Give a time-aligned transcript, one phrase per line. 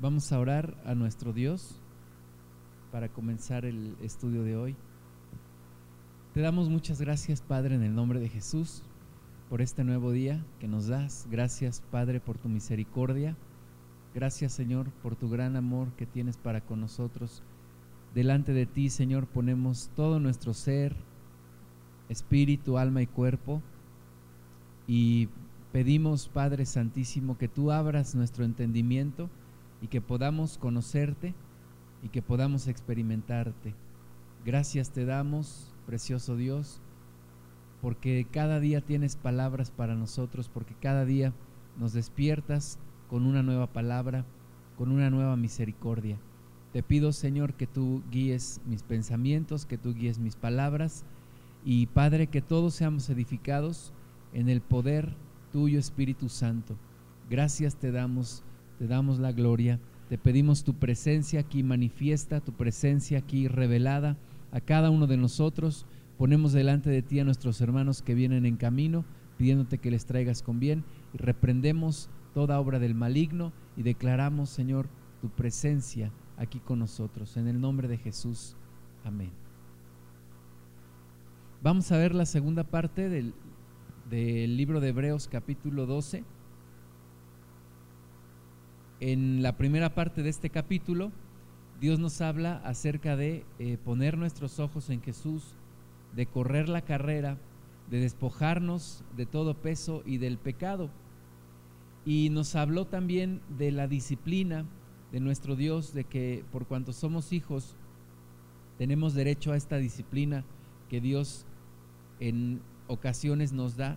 [0.00, 1.80] Vamos a orar a nuestro Dios
[2.92, 4.76] para comenzar el estudio de hoy.
[6.34, 8.84] Te damos muchas gracias, Padre, en el nombre de Jesús,
[9.50, 11.26] por este nuevo día que nos das.
[11.32, 13.36] Gracias, Padre, por tu misericordia.
[14.14, 17.42] Gracias, Señor, por tu gran amor que tienes para con nosotros.
[18.14, 20.94] Delante de ti, Señor, ponemos todo nuestro ser,
[22.08, 23.62] espíritu, alma y cuerpo.
[24.86, 25.28] Y
[25.72, 29.28] pedimos, Padre Santísimo, que tú abras nuestro entendimiento
[29.80, 31.34] y que podamos conocerte
[32.02, 33.74] y que podamos experimentarte.
[34.44, 36.80] Gracias te damos, precioso Dios,
[37.80, 41.32] porque cada día tienes palabras para nosotros, porque cada día
[41.78, 42.78] nos despiertas
[43.08, 44.24] con una nueva palabra,
[44.76, 46.18] con una nueva misericordia.
[46.72, 51.04] Te pido, Señor, que tú guíes mis pensamientos, que tú guíes mis palabras
[51.64, 53.92] y, Padre, que todos seamos edificados
[54.32, 55.14] en el poder
[55.50, 56.76] tuyo, Espíritu Santo.
[57.30, 58.42] Gracias te damos,
[58.78, 59.80] te damos la gloria.
[60.08, 64.16] Te pedimos tu presencia aquí manifiesta, tu presencia aquí revelada
[64.52, 65.84] a cada uno de nosotros.
[66.16, 69.04] Ponemos delante de ti a nuestros hermanos que vienen en camino,
[69.36, 74.88] pidiéndote que les traigas con bien y reprendemos toda obra del maligno y declaramos, Señor,
[75.20, 77.36] tu presencia aquí con nosotros.
[77.36, 78.56] En el nombre de Jesús.
[79.04, 79.30] Amén.
[81.62, 83.34] Vamos a ver la segunda parte del,
[84.08, 86.24] del libro de Hebreos capítulo 12.
[89.00, 91.12] En la primera parte de este capítulo,
[91.80, 95.54] Dios nos habla acerca de eh, poner nuestros ojos en Jesús,
[96.16, 97.38] de correr la carrera,
[97.90, 100.90] de despojarnos de todo peso y del pecado.
[102.04, 104.64] Y nos habló también de la disciplina
[105.12, 107.76] de nuestro Dios, de que por cuanto somos hijos,
[108.78, 110.44] tenemos derecho a esta disciplina
[110.88, 111.46] que Dios
[112.18, 113.96] en ocasiones nos da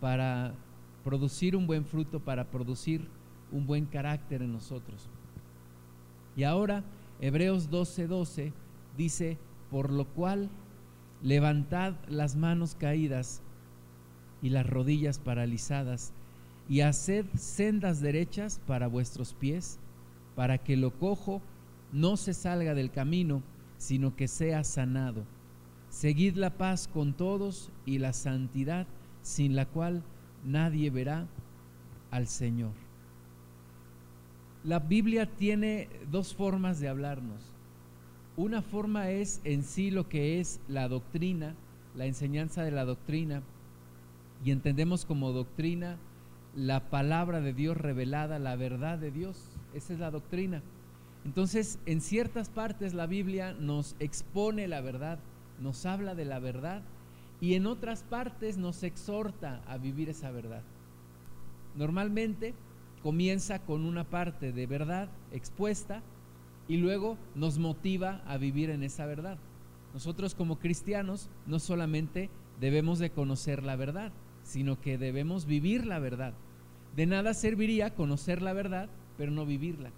[0.00, 0.56] para
[1.04, 3.06] producir un buen fruto, para producir
[3.52, 5.08] un buen carácter en nosotros.
[6.36, 6.82] Y ahora
[7.20, 8.52] Hebreos 12:12 12
[8.96, 9.38] dice,
[9.70, 10.50] por lo cual
[11.22, 13.42] levantad las manos caídas
[14.42, 16.12] y las rodillas paralizadas
[16.68, 19.78] y haced sendas derechas para vuestros pies,
[20.34, 21.42] para que lo cojo
[21.92, 23.42] no se salga del camino,
[23.76, 25.24] sino que sea sanado.
[25.90, 28.86] Seguid la paz con todos y la santidad,
[29.22, 30.02] sin la cual
[30.44, 31.26] nadie verá
[32.10, 32.72] al Señor.
[34.64, 37.42] La Biblia tiene dos formas de hablarnos.
[38.36, 41.56] Una forma es en sí lo que es la doctrina,
[41.96, 43.42] la enseñanza de la doctrina,
[44.44, 45.98] y entendemos como doctrina
[46.54, 49.50] la palabra de Dios revelada, la verdad de Dios.
[49.74, 50.62] Esa es la doctrina.
[51.24, 55.18] Entonces, en ciertas partes la Biblia nos expone la verdad,
[55.60, 56.82] nos habla de la verdad,
[57.40, 60.62] y en otras partes nos exhorta a vivir esa verdad.
[61.74, 62.54] Normalmente
[63.02, 66.02] comienza con una parte de verdad expuesta
[66.68, 69.38] y luego nos motiva a vivir en esa verdad.
[69.92, 72.30] Nosotros como cristianos no solamente
[72.60, 76.34] debemos de conocer la verdad, sino que debemos vivir la verdad.
[76.96, 78.88] De nada serviría conocer la verdad,
[79.18, 79.90] pero no vivirla.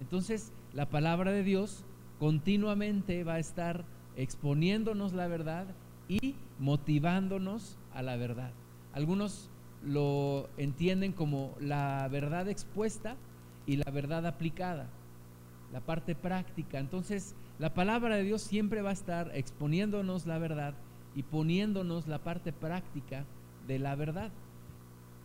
[0.00, 1.84] Entonces, la palabra de Dios
[2.18, 3.84] continuamente va a estar
[4.16, 5.66] exponiéndonos la verdad
[6.08, 8.52] y motivándonos a la verdad.
[8.92, 9.50] Algunos
[9.84, 13.16] lo entienden como la verdad expuesta
[13.66, 14.88] y la verdad aplicada,
[15.72, 16.78] la parte práctica.
[16.78, 20.74] Entonces, la palabra de Dios siempre va a estar exponiéndonos la verdad
[21.14, 23.24] y poniéndonos la parte práctica
[23.66, 24.30] de la verdad.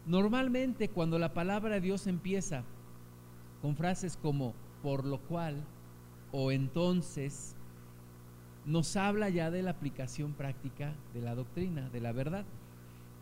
[0.06, 2.64] Normalmente cuando la palabra de Dios empieza
[3.62, 5.64] con frases como por lo cual
[6.36, 7.56] o entonces,
[8.66, 12.44] nos habla ya de la aplicación práctica de la doctrina, de la verdad.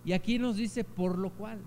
[0.03, 1.59] Y aquí nos dice por lo cual,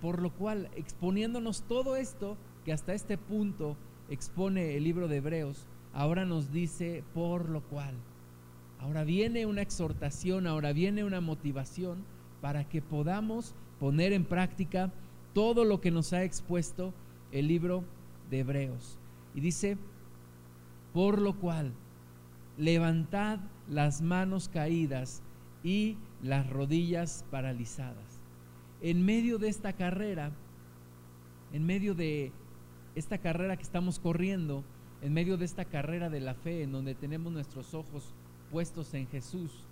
[0.00, 3.76] por lo cual, exponiéndonos todo esto que hasta este punto
[4.08, 7.94] expone el libro de Hebreos, ahora nos dice por lo cual.
[8.80, 12.04] Ahora viene una exhortación, ahora viene una motivación
[12.40, 14.90] para que podamos poner en práctica
[15.34, 16.92] todo lo que nos ha expuesto
[17.30, 17.84] el libro
[18.30, 18.98] de Hebreos.
[19.34, 19.78] Y dice,
[20.92, 21.72] por lo cual,
[22.58, 23.38] levantad
[23.68, 25.22] las manos caídas
[25.62, 28.20] y las rodillas paralizadas.
[28.80, 30.32] En medio de esta carrera,
[31.52, 32.32] en medio de
[32.94, 34.64] esta carrera que estamos corriendo,
[35.02, 38.14] en medio de esta carrera de la fe, en donde tenemos nuestros ojos
[38.50, 39.66] puestos en Jesús,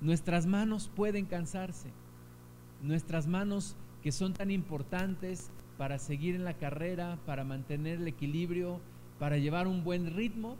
[0.00, 1.90] nuestras manos pueden cansarse.
[2.82, 8.80] Nuestras manos que son tan importantes para seguir en la carrera, para mantener el equilibrio,
[9.18, 10.56] para llevar un buen ritmo,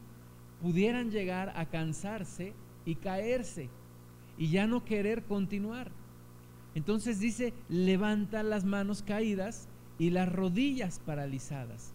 [0.62, 2.54] pudieran llegar a cansarse
[2.84, 3.68] y caerse
[4.38, 5.90] y ya no querer continuar.
[6.74, 9.68] Entonces dice, levanta las manos caídas
[9.98, 11.92] y las rodillas paralizadas.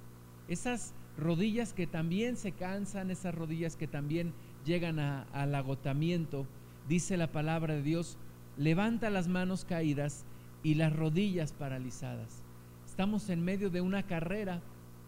[0.47, 4.33] esas rodillas que también se cansan, esas rodillas que también
[4.65, 6.47] llegan al agotamiento,
[6.87, 8.17] dice la palabra de Dios,
[8.57, 10.25] levanta las manos caídas
[10.63, 12.41] y las rodillas paralizadas.
[12.85, 14.61] Estamos en medio de una carrera,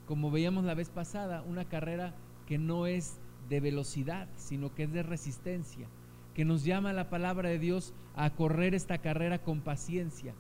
[0.08, 2.14] como veíamos la vez pasada, una carrera
[2.48, 3.18] que no es
[3.50, 5.88] de velocidad, sino que es de resistencia,
[6.34, 10.34] que nos llama la palabra de Dios a correr esta carrera con paciencia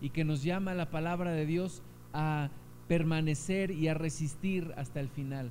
[0.00, 1.82] y que nos llama la palabra de Dios
[2.12, 2.50] a
[2.88, 5.50] permanecer y a resistir hasta el final.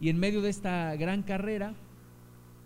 [0.00, 1.74] Y en medio de esta gran carrera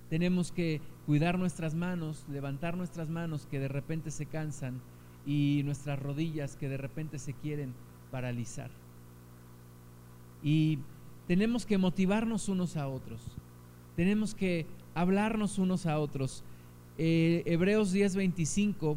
[0.09, 4.81] tenemos que cuidar nuestras manos, levantar nuestras manos que de repente se cansan
[5.27, 7.75] y nuestras rodillas que de repente se quieren
[8.11, 8.71] paralizar.
[10.43, 10.79] Y
[11.27, 13.21] tenemos que motivarnos unos a otros.
[13.97, 16.45] Tenemos que hablarnos unos a otros.
[16.99, 18.97] Eh, Hebreos 10:25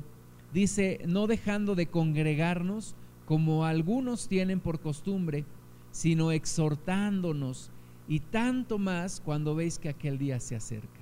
[0.54, 5.46] dice, no dejando de congregarnos como algunos tienen por costumbre,
[5.92, 7.72] sino exhortándonos
[8.08, 11.00] y tanto más cuando veis que aquel día se acerca.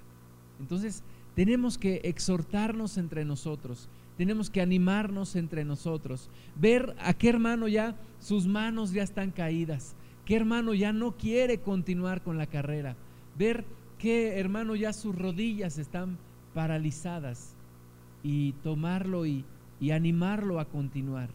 [0.60, 1.04] Entonces,
[1.36, 7.96] tenemos que exhortarnos entre nosotros, tenemos que animarnos entre nosotros, ver a qué hermano ya
[8.20, 9.96] sus manos ya están caídas,
[10.26, 12.98] qué hermano ya no quiere continuar con la carrera,
[13.38, 13.66] ver
[14.00, 16.18] qué hermano ya sus rodillas están
[16.58, 17.56] paralizadas
[18.24, 19.46] y tomarlo y,
[19.80, 21.30] y animarlo a continuar,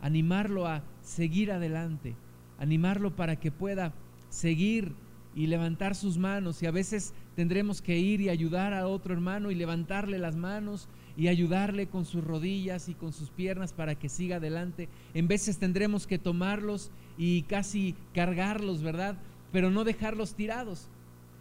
[0.00, 2.14] animarlo a seguir adelante,
[2.60, 3.92] animarlo para que pueda
[4.28, 4.92] seguir
[5.34, 9.50] y levantar sus manos y a veces tendremos que ir y ayudar a otro hermano
[9.50, 14.08] y levantarle las manos y ayudarle con sus rodillas y con sus piernas para que
[14.08, 14.88] siga adelante.
[15.12, 19.16] En veces tendremos que tomarlos y casi cargarlos, ¿verdad?
[19.50, 20.88] Pero no dejarlos tirados.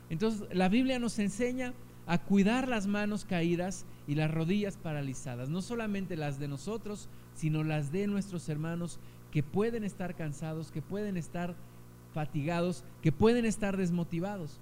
[0.09, 1.75] Entonces la Biblia nos enseña
[2.09, 7.63] a cuidar las manos caídas y las rodillas paralizadas, no solamente las de nosotros, sino
[7.63, 8.99] las de nuestros hermanos
[9.31, 11.53] que pueden estar cansados, que pueden estar
[12.11, 14.59] fatigados, que pueden estar desmotivados.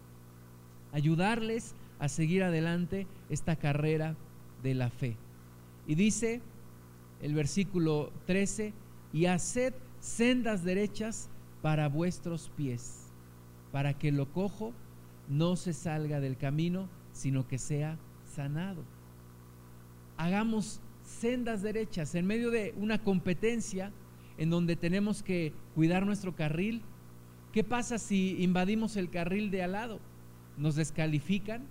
[0.92, 4.18] Ayudarles a seguir adelante esta carrera
[4.62, 5.16] de la fe.
[5.88, 6.42] Y dice
[7.22, 8.74] el versículo 13,
[9.14, 11.30] y haced sendas derechas
[11.62, 13.08] para vuestros pies,
[13.72, 14.74] para que lo cojo
[15.30, 18.84] no se salga del camino, sino que sea sanado.
[20.18, 23.92] Hagamos sendas derechas en medio de una competencia
[24.38, 26.84] en donde tenemos que cuidar nuestro carril,
[27.58, 30.00] ¿Qué pasa si invadimos el carril de al lado?
[30.58, 31.66] Nos descalifican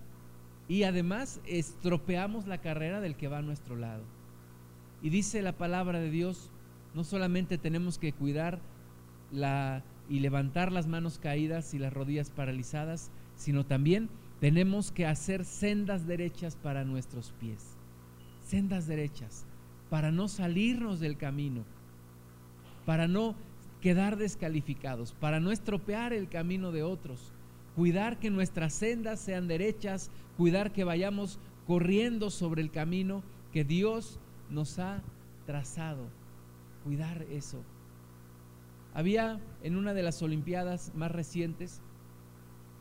[0.66, 4.02] y además estropeamos la carrera del que va a nuestro lado.
[5.00, 6.50] Y dice la palabra de Dios,
[6.92, 8.58] no solamente tenemos que cuidar
[9.30, 14.08] la, y levantar las manos caídas y las rodillas paralizadas, sino también
[14.40, 17.76] tenemos que hacer sendas derechas para nuestros pies.
[18.42, 19.46] Sendas derechas,
[19.90, 21.64] para no salirnos del camino,
[22.84, 23.34] para no
[23.80, 27.32] quedar descalificados, para no estropear el camino de otros,
[27.74, 33.22] cuidar que nuestras sendas sean derechas, cuidar que vayamos corriendo sobre el camino
[33.52, 35.02] que Dios nos ha
[35.46, 36.08] trazado,
[36.84, 37.62] cuidar eso.
[38.94, 41.82] Había en una de las Olimpiadas más recientes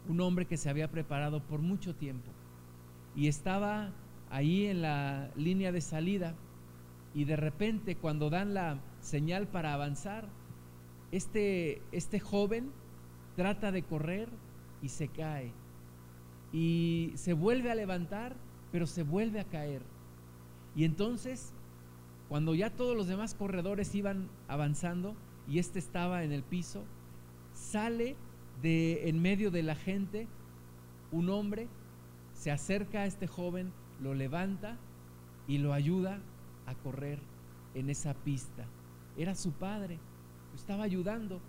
[0.07, 2.31] un hombre que se había preparado por mucho tiempo
[3.15, 3.91] y estaba
[4.29, 6.35] ahí en la línea de salida
[7.13, 10.27] y de repente cuando dan la señal para avanzar,
[11.11, 12.71] este, este joven
[13.35, 14.27] trata de correr
[14.81, 15.53] y se cae.
[16.51, 18.35] Y se vuelve a levantar,
[18.71, 19.81] pero se vuelve a caer.
[20.75, 21.53] Y entonces,
[22.27, 25.15] cuando ya todos los demás corredores iban avanzando
[25.47, 26.83] y este estaba en el piso,
[27.53, 28.17] sale
[28.61, 30.27] de en medio de la gente
[31.11, 31.67] un hombre,
[32.33, 33.71] se acerca a este joven,
[34.01, 34.77] lo levanta
[35.47, 36.19] y lo ayuda
[36.65, 37.19] a correr
[37.73, 38.65] en esa pista.
[39.17, 39.99] Era su padre
[40.55, 41.39] estaba ayudando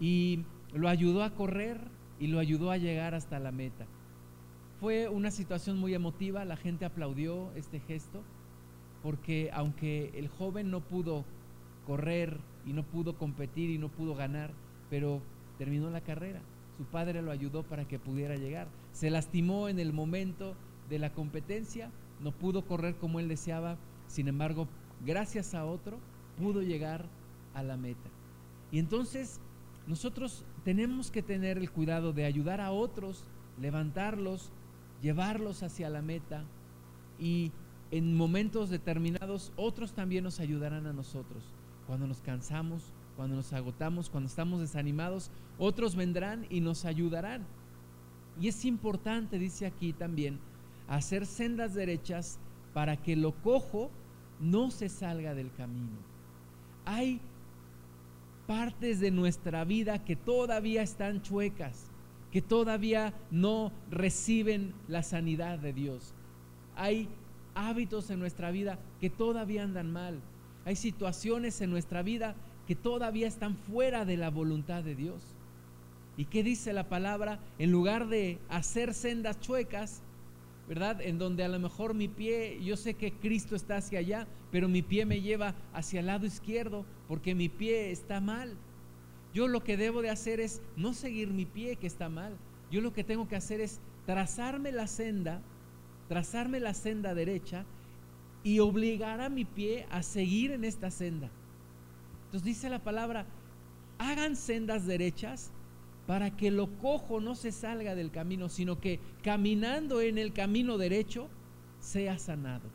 [0.00, 0.40] y
[0.72, 1.80] lo ayudó a correr
[2.18, 3.86] y lo ayudó a llegar hasta la meta.
[4.80, 8.22] Fue una situación muy emotiva, la gente aplaudió este gesto
[9.02, 11.24] porque aunque el joven no pudo
[11.86, 14.52] correr y no pudo competir y no pudo ganar,
[14.88, 15.20] pero
[15.60, 16.40] terminó la carrera.
[16.78, 18.66] Su padre lo ayudó para que pudiera llegar.
[18.94, 20.54] Se lastimó en el momento
[20.88, 23.76] de la competencia, no pudo correr como él deseaba,
[24.06, 24.68] sin embargo,
[25.04, 25.98] gracias a otro,
[26.38, 27.04] pudo llegar
[27.52, 28.08] a la meta.
[28.72, 29.38] Y entonces
[29.86, 33.26] nosotros tenemos que tener el cuidado de ayudar a otros,
[33.60, 34.52] levantarlos,
[35.02, 36.42] llevarlos hacia la meta
[37.18, 37.52] y
[37.90, 41.44] en momentos determinados otros también nos ayudarán a nosotros.
[41.86, 47.44] Cuando nos cansamos, cuando nos agotamos, cuando estamos desanimados, otros vendrán y nos ayudarán.
[48.40, 50.38] Y es importante, dice aquí también,
[50.88, 52.38] hacer sendas derechas
[52.72, 53.90] para que lo cojo
[54.40, 55.98] no se salga del camino.
[56.86, 57.20] Hay
[58.46, 61.90] partes de nuestra vida que todavía están chuecas,
[62.32, 66.14] que todavía no reciben la sanidad de Dios.
[66.74, 67.06] Hay
[67.54, 70.22] hábitos en nuestra vida que todavía andan mal.
[70.64, 72.34] Hay situaciones en nuestra vida
[72.70, 75.20] que todavía están fuera de la voluntad de Dios.
[76.16, 77.40] ¿Y qué dice la palabra?
[77.58, 80.02] En lugar de hacer sendas chuecas,
[80.68, 81.00] ¿verdad?
[81.00, 84.68] En donde a lo mejor mi pie, yo sé que Cristo está hacia allá, pero
[84.68, 88.56] mi pie me lleva hacia el lado izquierdo porque mi pie está mal.
[89.34, 92.36] Yo lo que debo de hacer es no seguir mi pie que está mal.
[92.70, 95.42] Yo lo que tengo que hacer es trazarme la senda,
[96.06, 97.64] trazarme la senda derecha
[98.44, 101.32] y obligar a mi pie a seguir en esta senda.
[102.30, 103.26] Entonces dice la palabra,
[103.98, 105.50] hagan sendas derechas
[106.06, 110.78] para que lo cojo no se salga del camino, sino que caminando en el camino
[110.78, 111.28] derecho
[111.80, 112.68] sea sanado,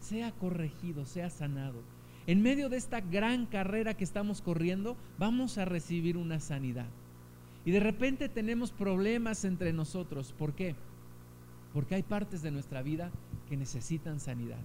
[0.00, 1.80] sea corregido, sea sanado.
[2.26, 6.88] En medio de esta gran carrera que estamos corriendo, vamos a recibir una sanidad.
[7.64, 10.34] Y de repente tenemos problemas entre nosotros.
[10.36, 10.74] ¿Por qué?
[11.72, 13.10] Porque hay partes de nuestra vida
[13.48, 14.60] que necesitan sanidad.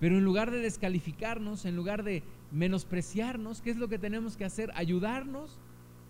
[0.00, 2.22] Pero en lugar de descalificarnos, en lugar de
[2.52, 4.70] menospreciarnos, ¿qué es lo que tenemos que hacer?
[4.74, 5.58] Ayudarnos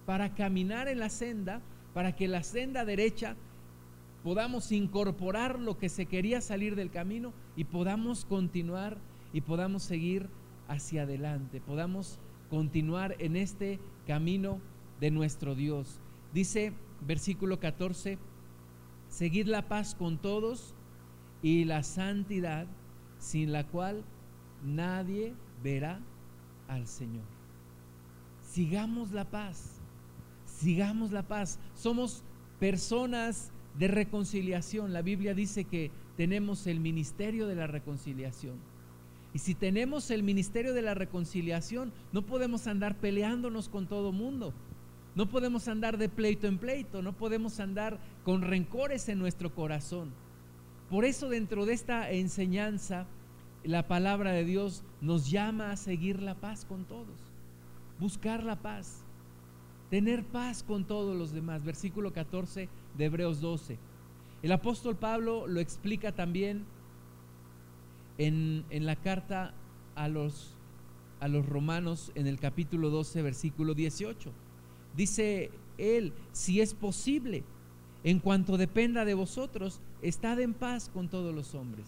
[0.07, 1.61] para caminar en la senda,
[1.95, 3.37] para que la senda derecha
[4.23, 8.99] podamos incorporar lo que se quería salir del camino y podamos continuar
[9.33, 10.29] y podamos seguir
[10.69, 12.19] hacia adelante, podamos
[12.51, 14.61] continuar en este camino
[15.01, 16.01] de nuestro Dios.
[16.33, 16.73] Dice
[17.07, 18.19] versículo 14,
[19.09, 20.75] seguid la paz con todos
[21.43, 22.67] y la santidad
[23.19, 24.05] sin la cual
[24.65, 26.01] nadie verá
[26.69, 27.25] al Señor.
[28.43, 29.81] Sigamos la paz,
[30.47, 31.59] sigamos la paz.
[31.75, 32.23] Somos
[32.59, 34.93] personas de reconciliación.
[34.93, 38.57] La Biblia dice que tenemos el ministerio de la reconciliación.
[39.35, 44.55] Y si tenemos el ministerio de la reconciliación, no podemos andar peleándonos con todo mundo.
[45.15, 50.11] No podemos andar de pleito en pleito, no podemos andar con rencores en nuestro corazón.
[50.91, 53.07] Por eso dentro de esta enseñanza
[53.65, 57.19] la palabra de Dios nos llama a seguir la paz con todos,
[57.99, 59.05] buscar la paz,
[59.91, 61.65] tener paz con todos los demás.
[61.65, 63.79] Versículo 14 de Hebreos 12.
[64.43, 66.65] El apóstol Pablo lo explica también
[68.19, 69.55] en, en la carta
[69.97, 70.55] a los,
[71.19, 74.31] a los romanos en el capítulo 12, versículo 18.
[74.97, 77.43] Dice él, si es posible,
[78.05, 81.87] en cuanto dependa de vosotros, estad en paz con todos los hombres.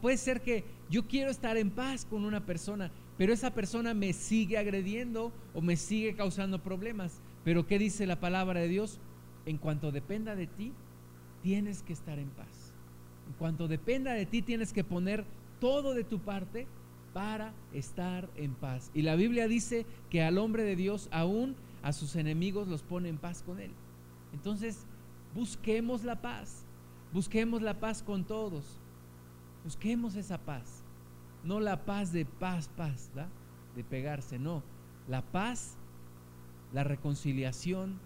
[0.00, 4.12] Puede ser que yo quiero estar en paz con una persona, pero esa persona me
[4.12, 7.20] sigue agrediendo o me sigue causando problemas.
[7.44, 8.98] Pero ¿qué dice la palabra de Dios?
[9.44, 10.72] En cuanto dependa de ti,
[11.42, 12.72] tienes que estar en paz.
[13.26, 15.24] En cuanto dependa de ti, tienes que poner
[15.60, 16.66] todo de tu parte
[17.12, 18.90] para estar en paz.
[18.94, 23.10] Y la Biblia dice que al hombre de Dios, aún a sus enemigos, los pone
[23.10, 23.70] en paz con él.
[24.32, 24.86] Entonces,
[25.34, 26.63] busquemos la paz.
[27.14, 28.64] Busquemos la paz con todos.
[29.62, 30.82] Busquemos esa paz.
[31.44, 33.08] No la paz de paz, paz,
[33.76, 34.64] de pegarse, no.
[35.08, 35.76] La paz,
[36.72, 38.00] la reconciliación,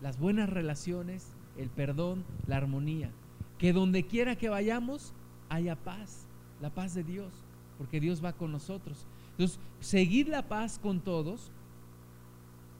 [0.00, 3.10] las buenas relaciones, el perdón, la armonía.
[3.58, 5.12] Que donde quiera que vayamos
[5.50, 6.26] haya paz,
[6.62, 7.34] la paz de Dios,
[7.76, 9.06] porque Dios va con nosotros.
[9.32, 11.52] Entonces, seguid la paz con todos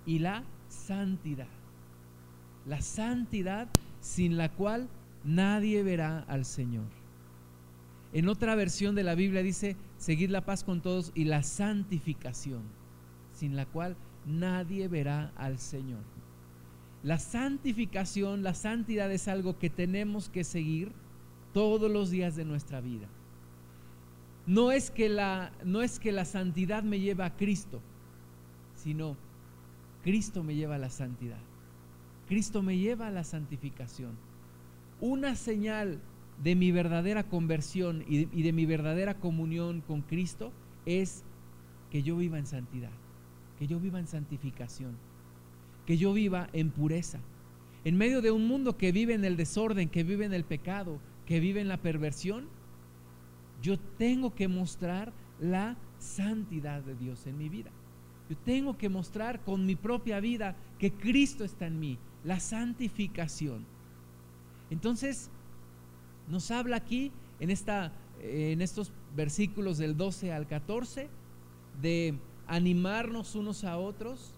[0.07, 1.49] y la santidad.
[2.65, 3.69] La santidad
[4.01, 4.89] sin la cual
[5.25, 6.87] nadie verá al Señor.
[8.13, 12.63] En otra versión de la Biblia dice, seguid la paz con todos y la santificación,
[13.33, 13.97] sin la cual
[14.27, 16.03] nadie verá al Señor.
[17.03, 20.93] La santificación, la santidad es algo que tenemos que seguir
[21.53, 23.09] todos los días de nuestra vida.
[24.47, 27.81] No es que la, no es que la santidad me lleva a Cristo,
[28.75, 29.17] sino
[30.03, 31.39] Cristo me lleva a la santidad.
[32.27, 34.30] Cristo me lleva a la santificación.
[35.01, 36.01] Una señal
[36.43, 40.53] de mi verdadera conversión y de, mi verdadera comunión con Cristo
[40.87, 41.25] es
[41.91, 42.93] que yo viva en santidad,
[43.59, 44.97] que yo viva en santificación,
[45.87, 47.21] que yo viva en pureza.
[47.85, 50.99] En medio de un mundo que vive en el desorden, que vive en el pecado,
[51.27, 52.49] que vive en la perversión,
[53.63, 57.71] yo tengo que mostrar la santidad de Dios en mi vida.
[58.29, 63.67] Yo tengo que mostrar con mi propia vida que Cristo está en mí, la santificación.
[64.71, 65.31] Entonces,
[66.29, 71.09] nos habla aquí en, esta, en estos versículos del 12 al 14
[71.81, 72.15] de
[72.47, 74.35] animarnos unos a otros,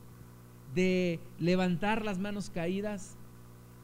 [0.74, 3.16] de levantar las manos caídas,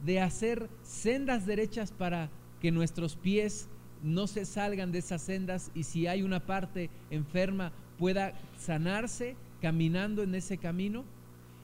[0.03, 2.29] de hacer sendas derechas para
[2.61, 3.67] que nuestros pies
[4.01, 10.23] no se salgan de esas sendas y si hay una parte enferma pueda sanarse caminando
[10.23, 11.03] en ese camino.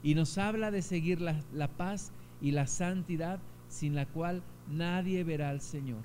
[0.02, 5.24] Y nos habla de seguir la, la paz y la santidad sin la cual nadie
[5.24, 6.02] verá al Señor.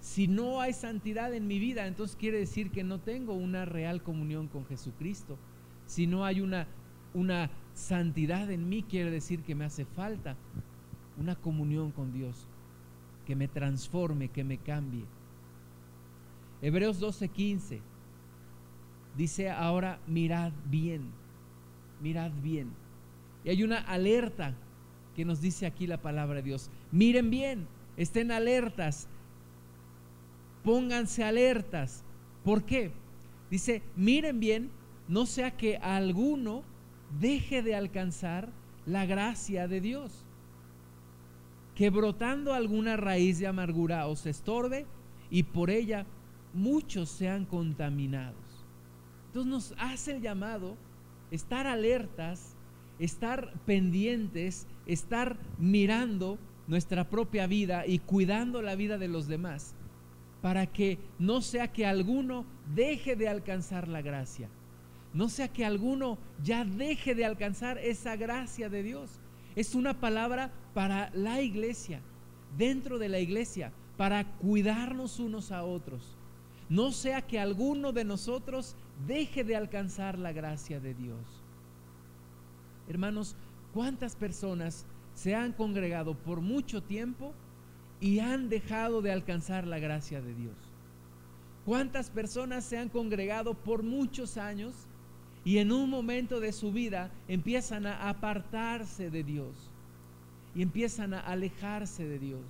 [0.00, 4.02] Si no hay santidad en mi vida, entonces quiere decir que no tengo una real
[4.02, 5.36] comunión con Jesucristo.
[5.86, 6.66] Si no hay una,
[7.12, 10.36] una santidad en mí, quiere decir que me hace falta
[11.18, 12.46] una comunión con Dios,
[13.26, 15.04] que me transforme, que me cambie.
[16.62, 17.80] Hebreos 12:15
[19.16, 21.10] dice ahora, mirad bien,
[22.00, 22.70] mirad bien.
[23.44, 24.54] Y hay una alerta
[25.14, 26.70] que nos dice aquí la palabra de Dios.
[26.92, 27.66] Miren bien,
[27.96, 29.08] estén alertas,
[30.64, 32.04] pónganse alertas.
[32.44, 32.92] ¿Por qué?
[33.50, 34.70] Dice, miren bien,
[35.08, 36.62] no sea que alguno
[37.20, 38.48] deje de alcanzar
[38.86, 40.24] la gracia de Dios,
[41.74, 44.86] que brotando alguna raíz de amargura os estorbe
[45.30, 46.06] y por ella
[46.54, 48.66] muchos sean contaminados.
[49.26, 50.76] Entonces nos hace el llamado
[51.30, 52.56] estar alertas,
[52.98, 56.38] estar pendientes, estar mirando
[56.70, 59.74] nuestra propia vida y cuidando la vida de los demás,
[60.40, 62.46] para que no sea que alguno
[62.76, 64.48] deje de alcanzar la gracia,
[65.12, 69.10] no sea que alguno ya deje de alcanzar esa gracia de Dios.
[69.56, 72.00] Es una palabra para la iglesia,
[72.56, 76.16] dentro de la iglesia, para cuidarnos unos a otros.
[76.68, 78.76] No sea que alguno de nosotros
[79.08, 81.42] deje de alcanzar la gracia de Dios.
[82.88, 83.34] Hermanos,
[83.74, 87.32] ¿cuántas personas se han congregado por mucho tiempo
[88.00, 90.56] y han dejado de alcanzar la gracia de Dios?
[91.64, 94.74] ¿Cuántas personas se han congregado por muchos años
[95.44, 99.70] y en un momento de su vida empiezan a apartarse de Dios
[100.54, 102.42] y empiezan a alejarse de Dios?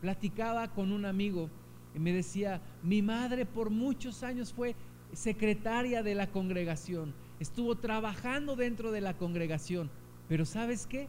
[0.00, 1.50] Platicaba con un amigo
[1.94, 4.74] y me decía, mi madre por muchos años fue
[5.12, 9.90] secretaria de la congregación, estuvo trabajando dentro de la congregación,
[10.28, 11.08] pero ¿sabes qué?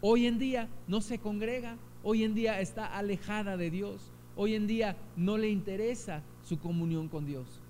[0.00, 4.66] Hoy en día no se congrega, hoy en día está alejada de Dios, hoy en
[4.68, 7.60] día no le interesa su comunión con Dios.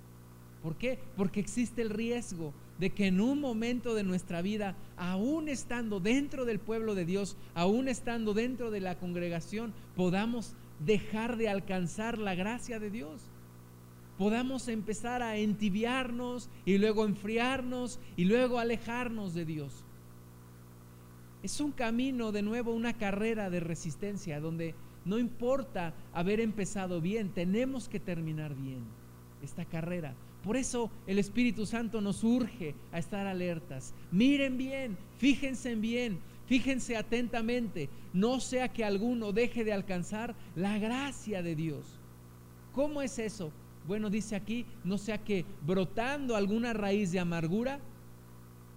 [0.63, 0.99] ¿Por qué?
[1.17, 6.45] Porque existe el riesgo de que en un momento de nuestra vida, aún estando dentro
[6.45, 12.35] del pueblo de Dios, aún estando dentro de la congregación, podamos dejar de alcanzar la
[12.35, 13.23] gracia de Dios.
[14.19, 19.85] Podamos empezar a entibiarnos y luego enfriarnos y luego alejarnos de Dios.
[21.49, 24.75] Es un camino, de nuevo, una carrera de resistencia donde
[25.07, 28.81] no importa haber empezado bien, tenemos que terminar bien
[29.43, 30.15] esta carrera.
[30.45, 33.95] Por eso el Espíritu Santo nos urge a estar alertas.
[34.13, 41.43] Miren bien, fíjense bien, fíjense atentamente, no sea que alguno deje de alcanzar la gracia
[41.43, 41.99] de Dios.
[42.75, 43.53] ¿Cómo es eso?
[43.87, 47.81] Bueno, dice aquí, no sea que brotando alguna raíz de amargura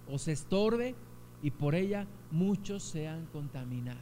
[0.08, 0.94] os estorbe
[1.42, 4.00] y por ella muchos sean contaminados.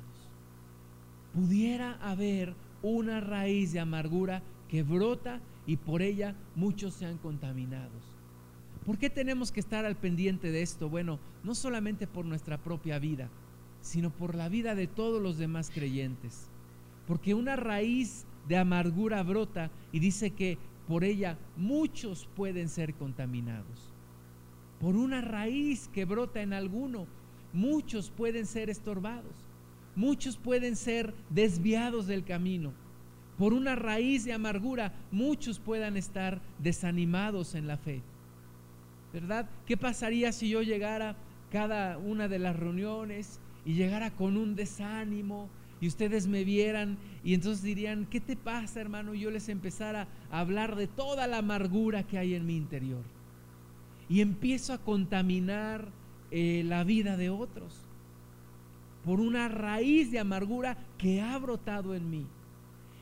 [1.34, 8.02] Pudiera haber una raíz de amargura que brota y por ella muchos sean contaminados.
[8.84, 10.88] ¿Por qué tenemos que estar al pendiente de esto?
[10.88, 13.28] Bueno, no solamente por nuestra propia vida,
[13.80, 16.48] sino por la vida de todos los demás creyentes.
[17.06, 23.92] Porque una raíz de amargura brota y dice que por ella muchos pueden ser contaminados.
[24.80, 27.06] Por una raíz que brota en alguno,
[27.52, 29.34] muchos pueden ser estorbados,
[29.96, 32.72] muchos pueden ser desviados del camino.
[33.38, 38.02] Por una raíz de amargura, muchos puedan estar desanimados en la fe.
[39.12, 39.48] ¿Verdad?
[39.66, 41.16] ¿Qué pasaría si yo llegara
[41.50, 45.48] cada una de las reuniones y llegara con un desánimo
[45.80, 49.14] y ustedes me vieran y entonces dirían, ¿qué te pasa hermano?
[49.14, 53.02] Y yo les empezara a hablar de toda la amargura que hay en mi interior.
[54.08, 55.88] Y empiezo a contaminar
[56.30, 57.86] eh, la vida de otros
[59.04, 62.26] por una raíz de amargura que ha brotado en mí.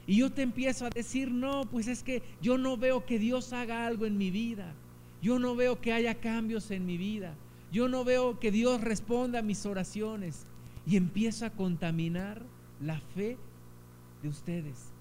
[0.06, 3.52] Y yo te empiezo a decir, no, pues es que yo no veo que Dios
[3.52, 4.74] haga algo en mi vida.
[5.20, 7.34] Yo no veo que haya cambios en mi vida.
[7.72, 10.46] Yo no veo que Dios responda a mis oraciones.
[10.86, 12.42] Y empiezo a contaminar
[12.80, 13.36] la fe
[14.22, 14.92] de ustedes.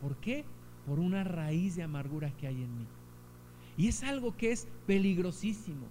[0.00, 0.44] ¿Por qué?
[0.86, 2.86] Por una raíz de amargura que hay en mí.
[3.76, 5.86] Y es algo que es peligrosísimo.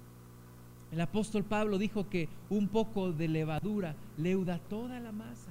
[0.93, 5.49] El apóstol Pablo dijo que un poco de levadura leuda toda la masa.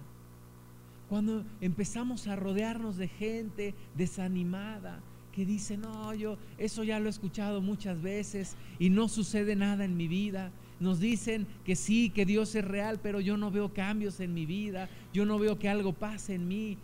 [1.09, 5.00] Cuando empezamos a rodearnos de gente desanimada,
[5.33, 9.85] que dice, no, yo eso ya lo he escuchado muchas veces y no sucede nada
[9.85, 10.52] en mi vida.
[10.78, 14.46] Nos dicen que sí, que Dios es real, pero yo no veo cambios en mi
[14.46, 16.78] vida, yo no veo que algo pase en mí.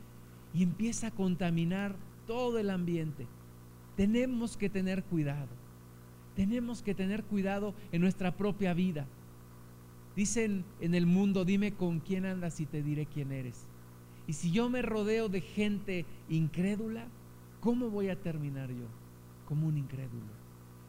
[0.52, 1.94] Y empieza a contaminar
[2.26, 3.28] todo el ambiente.
[3.96, 5.67] Tenemos que tener cuidado.
[6.38, 9.08] Tenemos que tener cuidado en nuestra propia vida.
[10.14, 13.66] Dicen en el mundo, dime con quién andas y te diré quién eres.
[14.28, 17.08] Y si yo me rodeo de gente incrédula,
[17.58, 18.86] ¿cómo voy a terminar yo?
[19.48, 20.30] Como un incrédulo.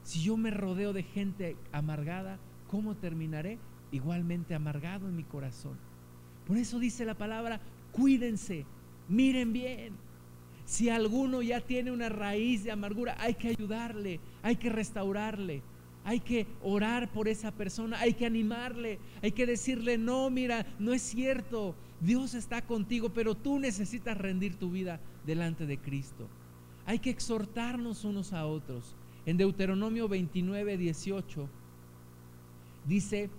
[0.04, 2.38] Si yo me rodeo de gente amargada,
[2.70, 3.58] ¿cómo terminaré?
[3.92, 5.80] Igualmente amargado en mi corazón.
[6.46, 7.60] Por eso dice la palabra,
[7.92, 8.68] cuídense,
[9.08, 9.94] miren bien.
[10.70, 15.64] Si alguno ya tiene una raíz de amargura, hay que ayudarle, hay que restaurarle,
[16.06, 20.94] hay que orar por esa persona, hay que animarle, hay que decirle, no, mira, no
[20.94, 26.30] es cierto, Dios está contigo, pero tú necesitas rendir tu vida delante de Cristo.
[26.86, 28.96] Hay que exhortarnos unos a otros.
[29.26, 31.50] En Deuteronomio 29, 18
[32.86, 33.32] dice,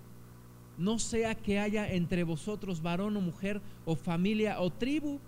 [0.77, 5.21] no sea que haya entre vosotros varón o mujer o familia o tribu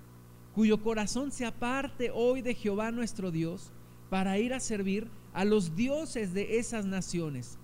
[0.53, 3.71] cuyo corazón se aparte hoy de Jehová nuestro Dios
[4.09, 7.57] para ir a servir a los dioses de esas naciones.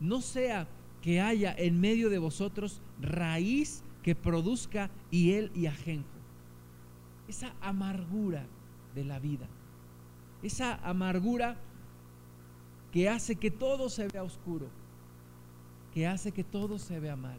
[0.00, 0.68] No sea
[1.00, 6.08] que haya en medio de vosotros raíz que produzca hiel y ajenjo.
[7.28, 8.46] Esa amargura
[8.94, 9.46] de la vida.
[10.42, 11.56] Esa amargura
[12.92, 14.68] que hace que todo se vea oscuro,
[15.92, 17.38] que hace que todo se vea mal.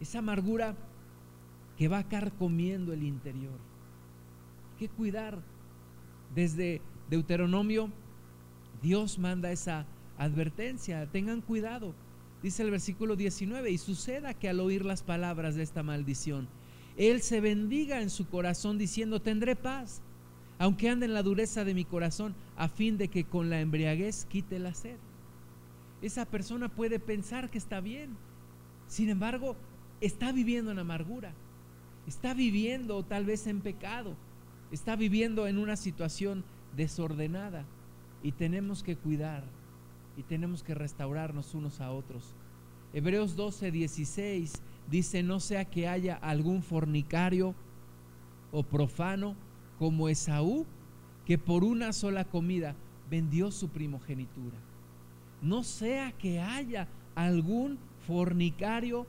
[0.00, 0.74] Esa amargura
[1.78, 3.58] que va a carcomiendo el interior.
[4.72, 5.38] Hay que cuidar.
[6.34, 7.90] Desde Deuteronomio,
[8.82, 9.86] Dios manda esa
[10.18, 11.06] advertencia.
[11.06, 11.94] Tengan cuidado
[12.42, 16.48] dice el versículo 19, y suceda que al oír las palabras de esta maldición,
[16.96, 20.02] él se bendiga en su corazón diciendo, tendré paz,
[20.58, 24.26] aunque ande en la dureza de mi corazón, a fin de que con la embriaguez
[24.26, 24.96] quite la sed.
[26.02, 28.16] Esa persona puede pensar que está bien,
[28.86, 29.56] sin embargo,
[30.00, 31.32] está viviendo en amargura,
[32.08, 34.16] está viviendo tal vez en pecado,
[34.72, 36.42] está viviendo en una situación
[36.74, 37.66] desordenada
[38.22, 39.44] y tenemos que cuidar
[40.16, 42.34] y tenemos que restaurarnos unos a otros.
[42.94, 44.54] Hebreos 12, 16
[44.90, 47.54] dice, no sea que haya algún fornicario
[48.52, 49.36] o profano
[49.78, 50.64] como Esaú,
[51.26, 52.74] que por una sola comida
[53.10, 54.56] vendió su primogenitura.
[55.42, 59.06] No sea que haya algún fornicario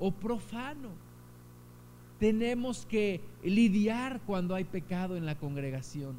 [0.00, 1.05] o profano.
[2.18, 6.18] Tenemos que lidiar cuando hay pecado en la congregación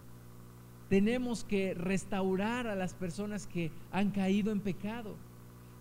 [0.90, 5.16] tenemos que restaurar a las personas que han caído en pecado.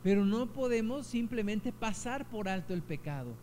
[0.02, 3.34] Pero no podemos simplemente pasar por alto el pecado.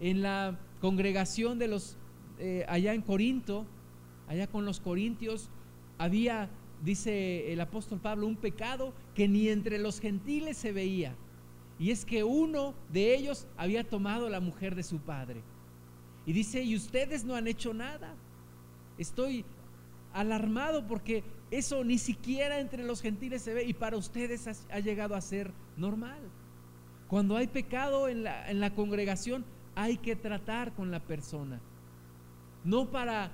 [0.00, 1.96] En la congregación de los,
[2.38, 3.66] eh, allá en Corinto,
[4.28, 5.50] allá con los corintios,
[5.96, 6.50] había,
[6.82, 11.14] dice el apóstol Pablo, un pecado que ni entre los gentiles se veía.
[11.78, 15.42] Y es que uno de ellos había tomado la mujer de su padre.
[16.26, 18.14] Y dice, y ustedes no han hecho nada.
[18.98, 19.44] Estoy
[20.12, 25.14] alarmado porque eso ni siquiera entre los gentiles se ve y para ustedes ha, llegado
[25.14, 26.20] a ser normal.
[27.08, 31.60] Cuando hay pecado en la, en la congregación hay que tratar con la persona,
[32.64, 33.32] no para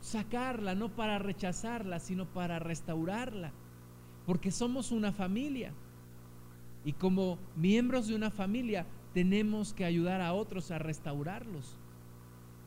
[0.00, 3.52] sacarla, no para rechazarla, sino para restaurarla,
[4.26, 5.72] porque somos una familia
[6.84, 11.77] y como miembros de una familia tenemos que ayudar a otros a restaurarlos.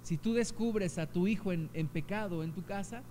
[0.04, 3.04] Si tú descubres a tu hijo en, pecado en tu casa,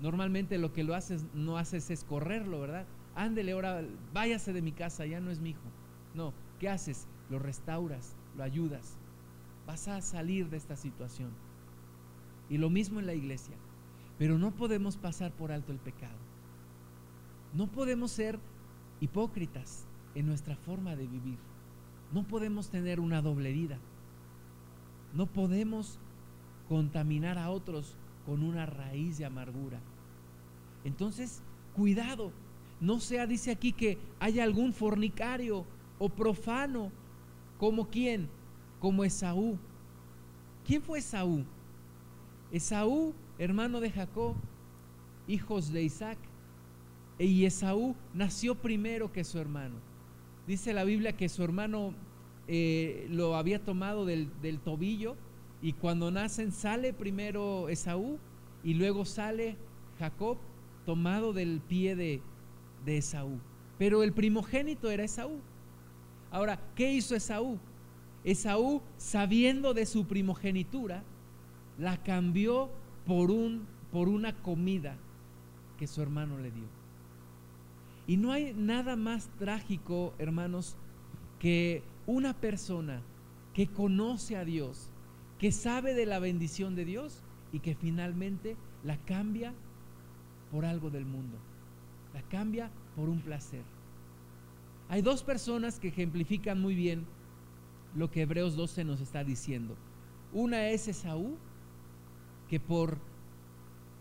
[0.00, 2.86] Normalmente lo que lo haces, no haces es correrlo, ¿verdad?
[3.14, 5.68] Ándele ahora, váyase de mi casa, ya no es mi hijo.
[6.14, 7.06] No, ¿qué haces?
[7.30, 8.98] Lo restauras, lo ayudas.
[9.66, 11.30] Vas a salir de esta situación.
[12.50, 13.54] Y lo mismo en la iglesia.
[14.18, 16.18] Pero no podemos pasar por alto el pecado.
[17.54, 18.38] No podemos ser
[19.00, 21.38] hipócritas en nuestra forma de vivir.
[22.12, 23.78] No podemos tener una doble vida.
[25.14, 25.98] No podemos
[26.68, 27.96] contaminar a otros
[28.26, 29.80] con una raíz de amargura.
[30.84, 31.42] Entonces,
[31.74, 32.32] cuidado,
[32.80, 35.64] no sea, dice aquí, que haya algún fornicario
[35.98, 36.90] o profano,
[37.58, 38.28] como quién,
[38.80, 39.58] como Esaú.
[40.66, 41.44] ¿Quién fue Esaú?
[42.52, 44.34] Esaú, hermano de Jacob,
[45.26, 46.18] hijos de Isaac.
[47.18, 49.76] Y Esaú nació primero que su hermano.
[50.46, 51.94] Dice la Biblia que su hermano
[52.48, 55.16] eh, lo había tomado del tobillo
[55.64, 58.18] y cuando nacen sale primero Esaú
[58.62, 59.56] y luego sale
[59.98, 60.36] Jacob
[60.84, 62.20] tomado del pie de,
[62.84, 63.40] de Esaú.
[63.78, 65.40] Pero el primogénito era Esaú.
[66.30, 67.58] Ahora, ¿qué hizo Esaú?
[68.24, 71.02] Esaú, sabiendo de su primogenitura,
[71.78, 72.68] la cambió
[73.06, 74.98] por, un, por una comida
[75.78, 76.66] que su hermano le dio.
[78.06, 80.76] Y no hay nada más trágico, hermanos,
[81.38, 83.00] que una persona
[83.54, 84.90] que conoce a Dios,
[85.44, 89.52] que sabe de la bendición de Dios y que finalmente la cambia
[90.50, 91.36] por algo del mundo.
[92.14, 93.60] La cambia por un placer.
[94.88, 97.04] Hay dos personas que ejemplifican muy bien
[97.94, 99.76] lo que Hebreos 12 nos está diciendo.
[100.32, 101.36] Una es Esaú,
[102.48, 102.96] que por,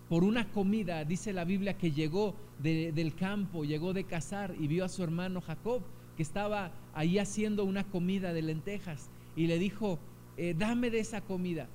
[0.08, 4.86] por una comida, dice la Biblia, que llegó del campo, llegó de cazar y vio
[4.86, 5.82] a su hermano Jacob,
[6.16, 10.00] que estaba ahí haciendo una comida de lentejas, y le dijo,
[10.38, 11.68] eh, dame de esa comida.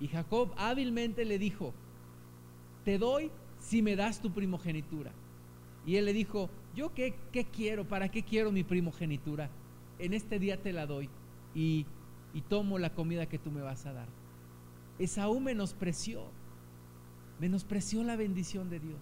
[0.00, 1.72] Y Jacob hábilmente le dijo,
[2.84, 5.12] te doy si me das tu primogenitura.
[5.86, 7.86] Y él le dijo, ¿yo qué, qué quiero?
[7.86, 9.50] ¿Para qué quiero mi primogenitura?
[9.98, 11.08] En este día te la doy
[11.54, 11.86] y,
[12.32, 14.08] y tomo la comida que tú me vas a dar.
[14.98, 16.24] Esaú menospreció,
[17.40, 19.00] menospreció la bendición de Dios,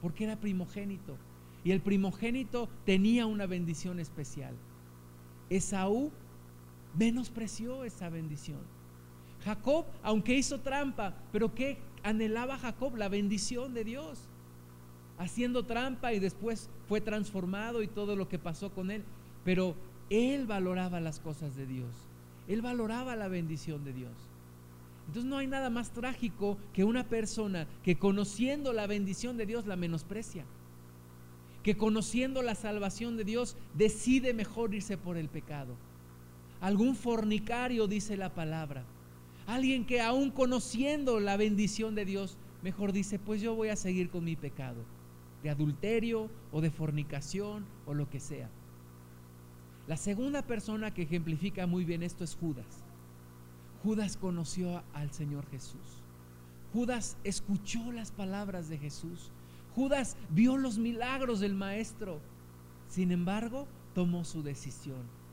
[0.00, 1.16] porque era primogénito.
[1.64, 4.54] Y el primogénito tenía una bendición especial.
[5.50, 6.12] Esaú
[6.98, 8.60] menospreció esa bendición.
[9.44, 12.96] Jacob, aunque hizo trampa, pero ¿qué anhelaba Jacob?
[12.96, 14.18] La bendición de Dios.
[15.18, 19.04] Haciendo trampa y después fue transformado y todo lo que pasó con él.
[19.44, 19.74] Pero
[20.10, 21.88] él valoraba las cosas de Dios.
[22.48, 24.12] Él valoraba la bendición de Dios.
[25.06, 29.66] Entonces no hay nada más trágico que una persona que conociendo la bendición de Dios
[29.66, 30.44] la menosprecia.
[31.62, 35.76] Que conociendo la salvación de Dios decide mejor irse por el pecado.
[36.66, 38.82] Algún fornicario dice la palabra.
[39.46, 44.10] Alguien que aún conociendo la bendición de Dios, mejor dice, pues yo voy a seguir
[44.10, 44.82] con mi pecado,
[45.44, 48.50] de adulterio o de fornicación o lo que sea.
[49.86, 52.82] La segunda persona que ejemplifica muy bien esto es Judas.
[53.84, 56.02] Judas conoció al Señor Jesús.
[56.72, 59.30] Judas escuchó las palabras de Jesús.
[59.76, 62.18] Judas vio los milagros del Maestro.
[62.88, 65.25] Sin embargo, tomó su decisión.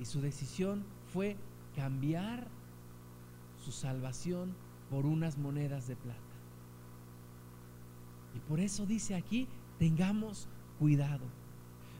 [0.00, 1.36] Y su decisión fue
[1.74, 2.46] cambiar
[3.64, 4.54] su salvación
[4.90, 6.20] por unas monedas de plata.
[8.34, 11.24] Y por eso dice aquí, tengamos cuidado.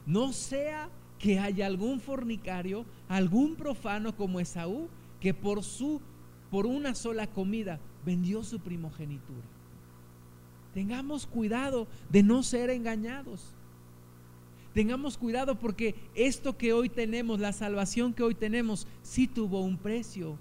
[0.05, 4.87] No sea que haya algún fornicario, algún profano como Esaú,
[5.19, 6.01] que por su
[6.49, 9.45] por una sola comida vendió su primogenitura.
[10.73, 13.53] Tengamos cuidado de no ser engañados.
[14.79, 19.77] Tengamos cuidado porque esto que hoy tenemos, la salvación que hoy tenemos, sí tuvo un
[19.77, 20.37] precio.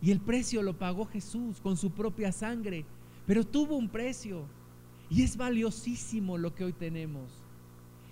[0.00, 2.86] Y el precio lo pagó Jesús con su propia sangre.
[3.26, 4.44] Pero tuvo un precio.
[5.10, 7.24] Y es valiosísimo lo que hoy tenemos.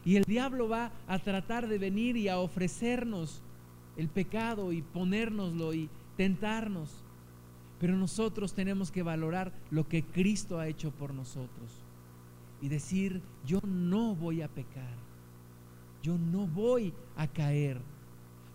[0.04, 3.40] Y el diablo va a tratar de venir y a ofrecernos
[3.96, 6.90] el pecado y ponérnoslo y tentarnos.
[7.80, 11.70] Pero nosotros tenemos que valorar lo que Cristo ha hecho por nosotros
[12.60, 14.94] y decir, yo no voy a pecar,
[16.04, 17.80] yo no voy a caer,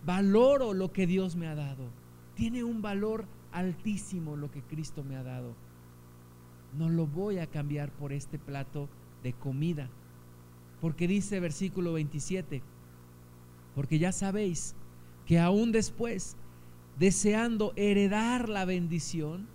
[0.05, 1.89] valoro lo que Dios me ha dado,
[2.35, 5.55] tiene un valor altísimo lo que Cristo me ha dado.
[6.77, 8.87] No lo voy a cambiar por este plato
[9.23, 9.89] de comida.
[10.79, 12.61] Porque dice versículo 27,
[13.73, 14.75] porque ya sabéis
[15.25, 16.37] que aún después,
[16.99, 19.47] deseando heredar la bendición,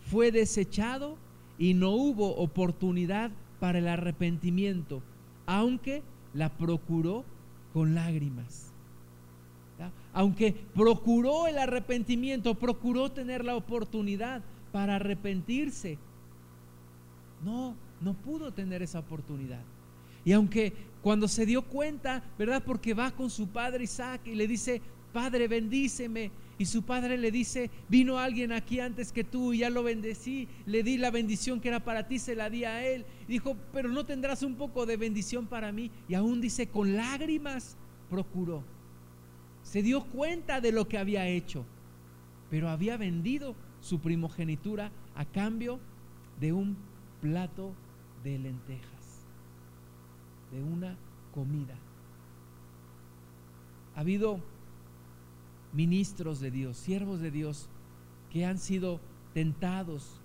[0.00, 1.18] fue desechado
[1.58, 3.30] y no hubo oportunidad
[3.60, 5.02] para el arrepentimiento,
[5.44, 6.02] aunque
[6.32, 7.24] la procuró
[7.74, 8.70] con lágrimas.
[10.12, 14.40] Aunque procuró el arrepentimiento, procuró tener la oportunidad
[14.72, 15.98] para arrepentirse,
[17.44, 19.60] no, no pudo tener esa oportunidad.
[20.24, 22.62] Y aunque cuando se dio cuenta, ¿verdad?
[22.64, 24.80] Porque va con su padre Isaac y le dice,
[25.12, 26.32] Padre, bendíceme.
[26.58, 30.48] Y su padre le dice, vino alguien aquí antes que tú y ya lo bendecí,
[30.66, 33.04] le di la bendición que era para ti, se la di a él.
[33.26, 35.90] dijo, pero no tendrás un poco de bendición para mí.
[36.08, 37.76] Y aún dice, con lágrimas
[38.08, 38.62] procuró.
[39.62, 41.64] Se dio cuenta de lo que había hecho,
[42.50, 45.80] pero había vendido su primogenitura a cambio
[46.40, 46.76] de un
[47.20, 47.72] plato
[48.22, 48.94] de lentejas
[50.54, 50.96] de una
[51.34, 51.74] comida.
[53.96, 54.40] Ha habido
[55.74, 57.68] ministros de Dios, siervos de Dios,
[58.30, 59.00] que han sido
[59.32, 60.20] tentados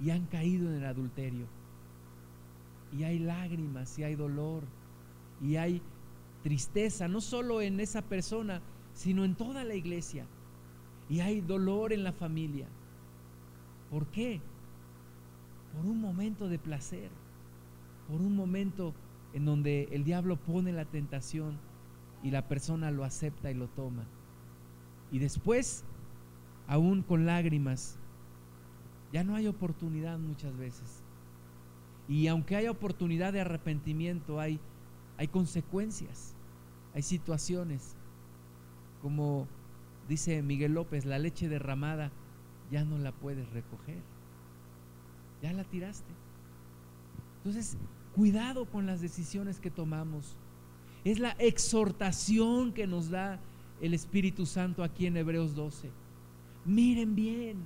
[0.00, 1.46] y han caído en el adulterio.
[2.96, 4.64] Y hay lágrimas, y hay dolor,
[5.40, 5.80] y hay
[6.42, 8.60] tristeza, no solo en esa persona,
[8.94, 10.26] sino en toda la iglesia.
[11.08, 12.66] Y hay dolor en la familia.
[13.90, 14.40] ¿Por qué?
[15.74, 17.10] Por un momento de placer,
[18.08, 18.94] por un momento
[19.32, 21.58] en donde el diablo pone la tentación
[22.22, 24.04] y la persona lo acepta y lo toma.
[25.12, 25.84] Y después,
[26.66, 27.98] aún con lágrimas,
[29.12, 31.04] ya no hay oportunidad muchas veces.
[32.08, 34.58] Y aunque haya oportunidad de arrepentimiento, hay,
[35.18, 36.34] hay consecuencias,
[36.94, 37.94] hay situaciones.
[39.00, 39.46] Como
[40.08, 42.10] dice Miguel López, la leche derramada
[42.70, 44.00] ya no la puedes recoger.
[45.42, 46.10] Ya la tiraste.
[47.38, 47.76] Entonces,
[48.14, 50.36] Cuidado con las decisiones que tomamos.
[51.04, 53.40] Es la exhortación que nos da
[53.82, 55.90] el Espíritu Santo aquí en Hebreos 12.
[56.64, 57.56] Miren bien.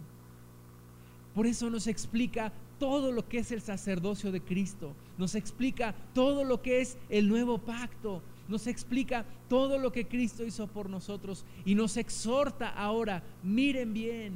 [1.34, 4.94] Por eso nos explica todo lo que es el sacerdocio de Cristo.
[5.18, 8.22] Nos explica todo lo que es el nuevo pacto.
[8.48, 11.44] Nos explica todo lo que Cristo hizo por nosotros.
[11.64, 14.32] Y nos exhorta ahora, miren bien,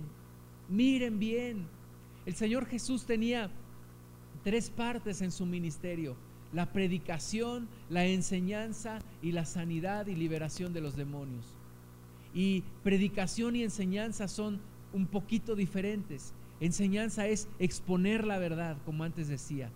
[0.68, 1.66] miren bien.
[2.26, 3.50] El Señor Jesús tenía
[4.44, 6.14] tres partes en su ministerio
[6.52, 11.44] la predicación, la enseñanza y la sanidad y liberación de los demonios.
[12.34, 14.60] Y predicación y enseñanza son
[14.92, 16.32] un poquito diferentes.
[16.60, 19.70] Enseñanza es exponer la verdad, como antes decía.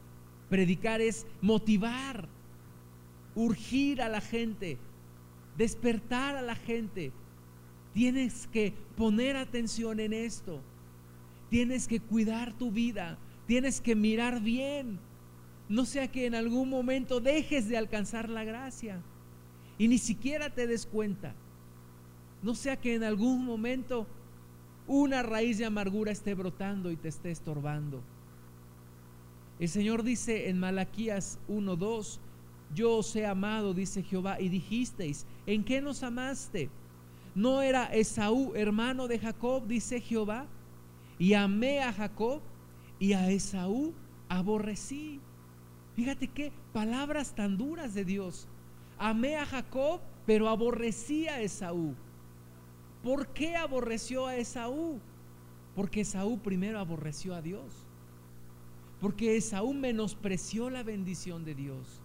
[0.48, 2.28] Predicar es motivar,
[3.34, 4.78] urgir a la gente,
[5.56, 7.12] despertar a la gente.
[7.92, 10.60] Tienes que poner atención en esto.
[11.50, 13.18] Tienes que cuidar tu vida.
[13.46, 14.98] Tienes que mirar bien
[15.68, 19.00] no sea que en algún momento dejes de alcanzar la gracia
[19.78, 21.34] y ni siquiera te des cuenta.
[22.44, 24.06] No sea que en algún momento
[24.86, 28.02] una raíz de amargura esté brotando y te esté estorbando.
[29.58, 32.20] El Señor dice en Malaquías 1:2,
[32.74, 36.68] yo os he amado, dice Jehová, y dijisteis, ¿en qué nos amaste?
[37.34, 40.46] ¿No era Esaú hermano de Jacob, dice Jehová?
[41.18, 42.42] Y amé a Jacob
[42.98, 43.94] y a Esaú
[44.28, 45.18] aborrecí.
[45.96, 48.48] Fíjate qué palabras tan duras de Dios.
[48.98, 51.94] Amé a Jacob, pero aborrecí a Esaú.
[53.04, 54.98] ¿Por qué aborreció a Esaú?
[55.76, 57.86] Porque Esaú primero aborreció a Dios.
[58.98, 62.00] Porque Esaú menospreció la bendición de Dios.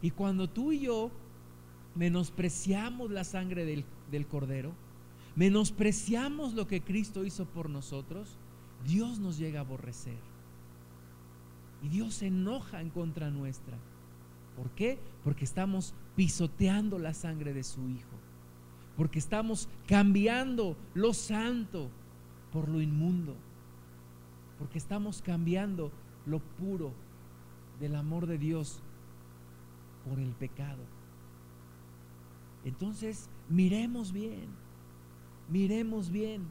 [0.00, 1.10] Y cuando tú y yo
[1.96, 4.72] menospreciamos la sangre del, del cordero,
[5.34, 8.38] menospreciamos lo que Cristo hizo por nosotros,
[8.86, 10.18] Dios nos llega a aborrecer.
[11.82, 13.76] Y Dios se enoja en contra nuestra.
[14.56, 15.00] ¿Por qué?
[15.24, 18.27] Porque estamos pisoteando la sangre de su Hijo.
[18.98, 21.88] Porque estamos cambiando lo santo
[22.52, 23.36] por lo inmundo.
[24.58, 25.92] Porque estamos cambiando
[26.26, 26.92] lo puro
[27.78, 28.82] del amor de Dios
[30.06, 30.82] por el pecado.
[32.64, 34.48] Entonces, miremos bien,
[35.48, 36.42] miremos bien.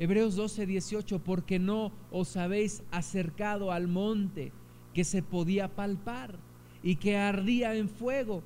[0.00, 4.52] Hebreos 12, 18, porque no os habéis acercado al monte
[4.92, 6.36] que se podía palpar
[6.82, 8.42] y que ardía en fuego,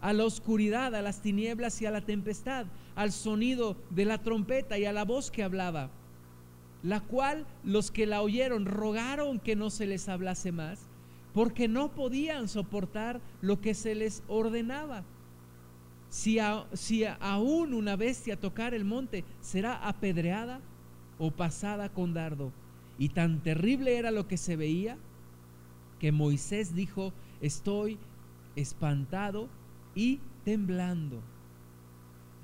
[0.00, 4.78] a la oscuridad, a las tinieblas y a la tempestad, al sonido de la trompeta
[4.78, 5.90] y a la voz que hablaba,
[6.82, 10.80] la cual los que la oyeron rogaron que no se les hablase más,
[11.34, 15.04] porque no podían soportar lo que se les ordenaba.
[16.08, 16.38] Si,
[16.72, 20.60] si aún una bestia tocar el monte, será apedreada
[21.18, 22.52] o pasada con dardo.
[22.98, 24.98] Y tan terrible era lo que se veía
[26.00, 27.98] que Moisés dijo, estoy
[28.56, 29.48] espantado
[30.00, 31.20] y temblando.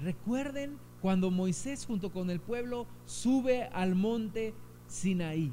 [0.03, 4.53] Recuerden cuando Moisés junto con el pueblo sube al monte
[4.89, 5.51] Sinaí.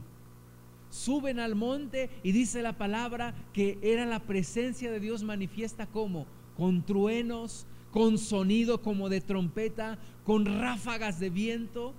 [0.89, 6.27] Suben al monte y dice la palabra que era la presencia de Dios manifiesta como
[6.57, 11.93] con truenos, con sonido como de trompeta, con ráfagas de viento.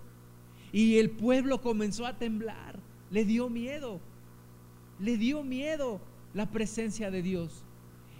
[0.70, 2.78] Y el pueblo comenzó a temblar,
[3.10, 4.00] le dio miedo,
[5.00, 5.98] le dio miedo
[6.34, 7.63] la presencia de Dios.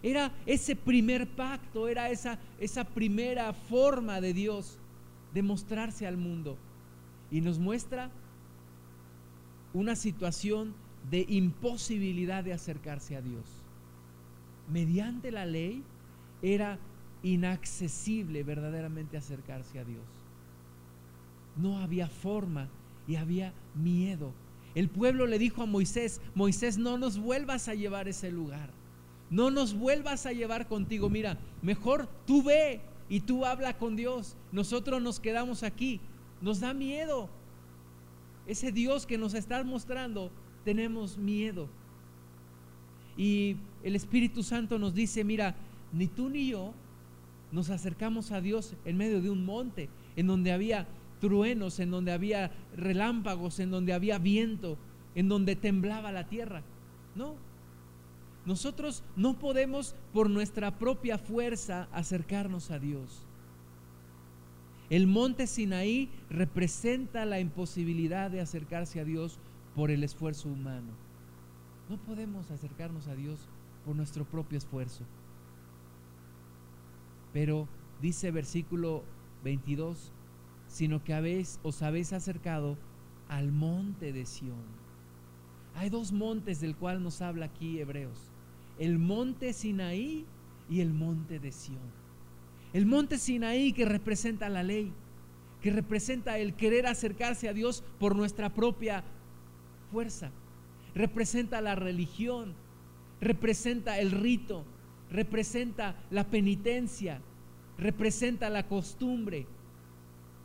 [0.04, 4.78] Era ese primer pacto, era esa, esa primera forma de Dios
[5.32, 6.56] de mostrarse al mundo.
[7.32, 8.10] Y nos muestra
[9.72, 10.74] una situación
[11.10, 13.44] de imposibilidad de acercarse a Dios.
[14.70, 15.82] Mediante la ley
[16.40, 16.78] era
[17.24, 20.24] inaccesible verdaderamente acercarse a Dios
[21.56, 22.68] no había forma
[23.06, 24.32] y había miedo.
[24.74, 28.70] El pueblo le dijo a Moisés, Moisés, no nos vuelvas a llevar ese lugar.
[29.34, 31.10] No nos vuelvas a llevar contigo.
[31.10, 34.36] Mira, mejor tú ve y tú habla con Dios.
[34.52, 36.00] Nosotros nos quedamos aquí.
[36.40, 37.28] Nos da miedo.
[38.46, 40.30] Ese Dios que nos está mostrando,
[40.64, 41.68] tenemos miedo.
[43.16, 45.56] Y el Espíritu Santo nos dice, mira,
[45.92, 46.72] ni tú ni yo
[47.50, 50.86] nos acercamos a Dios en medio de un monte en donde había
[51.20, 54.78] truenos, en donde había relámpagos, en donde había viento,
[55.16, 56.62] en donde temblaba la tierra.
[57.16, 57.34] No.
[58.46, 63.26] Nosotros no podemos por nuestra propia fuerza acercarnos a Dios.
[64.90, 69.38] El monte Sinaí representa la imposibilidad de acercarse a Dios
[69.74, 70.92] por el esfuerzo humano.
[71.88, 73.48] No podemos acercarnos a Dios
[73.84, 75.04] por nuestro propio esfuerzo.
[77.32, 77.66] Pero
[78.00, 79.04] dice versículo
[79.42, 80.12] 22,
[80.68, 82.76] sino que habéis, os habéis acercado
[83.28, 84.84] al monte de Sión.
[85.74, 88.33] Hay dos montes del cual nos habla aquí Hebreos.
[88.78, 90.24] El monte Sinaí
[90.68, 92.04] y el monte de Sión.
[92.72, 94.92] El monte Sinaí que representa la ley,
[95.62, 99.04] que representa el querer acercarse a Dios por nuestra propia
[99.92, 100.30] fuerza.
[100.94, 102.54] Representa la religión,
[103.20, 104.64] representa el rito,
[105.10, 107.20] representa la penitencia,
[107.78, 109.46] representa la costumbre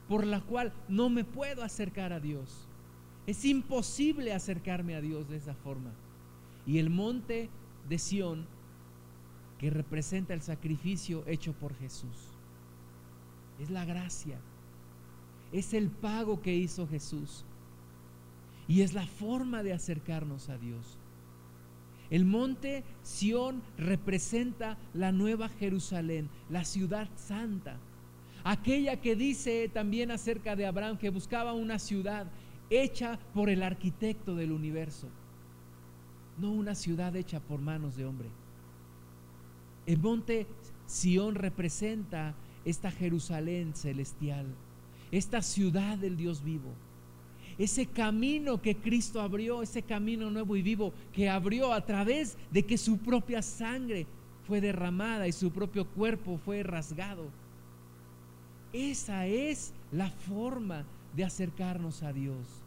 [0.08, 2.68] por la cual no me puedo acercar a Dios.
[3.28, 5.92] Es imposible acercarme a Dios de esa forma.
[6.66, 7.50] Y el monte
[7.88, 8.46] de Sión,
[9.58, 12.30] que representa el sacrificio hecho por Jesús,
[13.60, 14.40] es la gracia,
[15.52, 17.46] es el pago que hizo Jesús.
[18.68, 21.00] Y es la forma de acercarnos a Dios.
[22.12, 27.78] El monte Sión representa la nueva Jerusalén, la ciudad santa,
[28.44, 32.28] aquella que dice también acerca de Abraham que buscaba una ciudad
[32.70, 35.08] hecha por el arquitecto del universo,
[36.40, 38.30] no una ciudad hecha por manos de hombre.
[39.86, 40.48] El monte
[40.86, 42.34] Sión representa
[42.66, 44.46] esta Jerusalén celestial,
[45.12, 46.74] esta ciudad del Dios vivo,
[47.58, 52.64] ese camino que Cristo abrió, ese camino nuevo y vivo que abrió a través de
[52.64, 54.08] que su propia sangre
[54.48, 57.26] fue derramada y su propio cuerpo fue rasgado.
[58.72, 60.86] Esa es la forma
[61.16, 62.59] de acercarnos a Dios.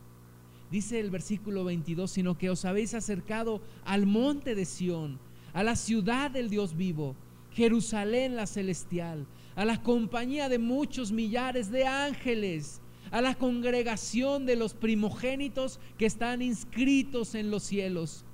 [0.72, 5.18] Dice el versículo 22, sino que os habéis acercado al monte de Sión,
[5.52, 7.14] a la ciudad del Dios vivo,
[7.50, 14.56] Jerusalén la celestial, a la compañía de muchos millares de ángeles, a la congregación de
[14.56, 18.24] los primogénitos que están inscritos en los cielos,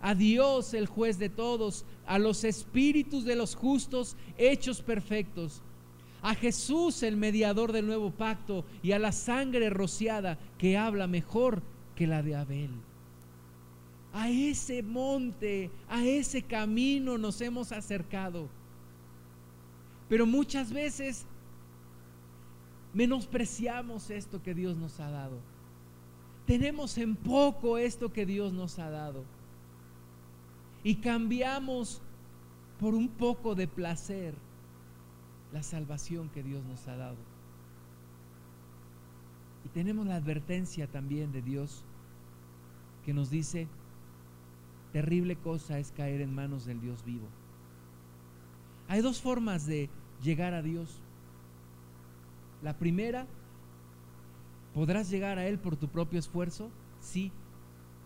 [0.00, 5.62] a Dios el juez de todos, a los espíritus de los justos hechos perfectos
[6.22, 11.62] a Jesús el mediador del nuevo pacto y a la sangre rociada que habla mejor
[11.94, 12.70] que la de Abel.
[14.12, 18.48] A ese monte, a ese camino nos hemos acercado.
[20.08, 21.26] Pero muchas veces
[22.92, 25.38] menospreciamos esto que Dios nos ha dado.
[26.46, 29.24] Tenemos en poco esto que Dios nos ha dado.
[30.82, 32.02] Y cambiamos
[32.80, 34.34] por un poco de placer
[35.52, 37.18] la salvación que Dios nos ha dado.
[39.64, 41.84] Y tenemos la advertencia también de Dios
[43.04, 43.68] que nos dice,
[44.92, 47.28] terrible cosa es caer en manos del Dios vivo.
[48.88, 49.88] Hay dos formas de
[50.22, 51.00] llegar a Dios.
[52.62, 53.26] La primera,
[54.74, 56.70] ¿podrás llegar a Él por tu propio esfuerzo?
[57.00, 57.32] Sí,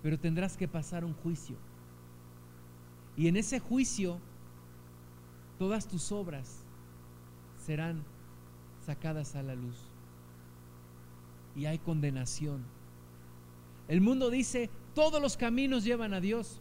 [0.03, 1.57] pero tendrás que pasar un juicio.
[3.17, 4.19] Y en ese juicio,
[5.59, 6.64] todas tus obras
[7.65, 8.03] serán
[8.85, 9.77] sacadas a la luz.
[11.57, 12.65] Y hay condenación.
[13.89, 16.61] El mundo dice, todos los caminos llevan a Dios.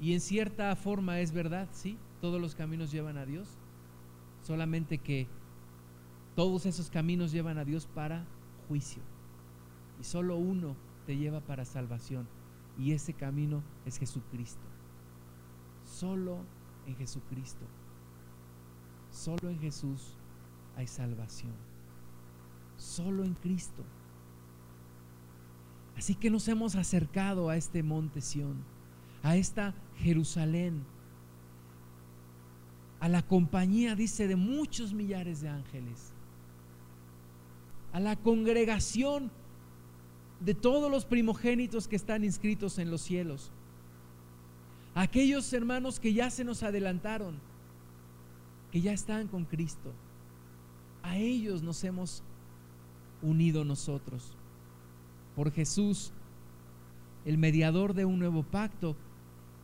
[0.00, 3.48] Y en cierta forma es verdad, sí, todos los caminos llevan a Dios.
[4.42, 5.26] Solamente que
[6.34, 8.24] todos esos caminos llevan a Dios para
[8.68, 9.02] juicio.
[10.00, 12.28] Y solo uno te lleva para salvación.
[12.78, 14.66] Y ese camino es Jesucristo.
[15.84, 16.38] Solo
[16.86, 17.64] en Jesucristo.
[19.16, 20.14] Solo en Jesús
[20.76, 21.54] hay salvación.
[22.76, 23.82] Solo en Cristo.
[25.96, 28.62] Así que nos hemos acercado a este monte Sión,
[29.22, 30.84] a esta Jerusalén,
[33.00, 36.12] a la compañía, dice, de muchos millares de ángeles,
[37.92, 39.30] a la congregación
[40.40, 43.50] de todos los primogénitos que están inscritos en los cielos,
[44.94, 47.40] aquellos hermanos que ya se nos adelantaron,
[48.70, 49.92] que ya están con Cristo.
[51.02, 52.22] A ellos nos hemos
[53.22, 54.36] unido nosotros.
[55.34, 56.12] Por Jesús,
[57.24, 58.96] el mediador de un nuevo pacto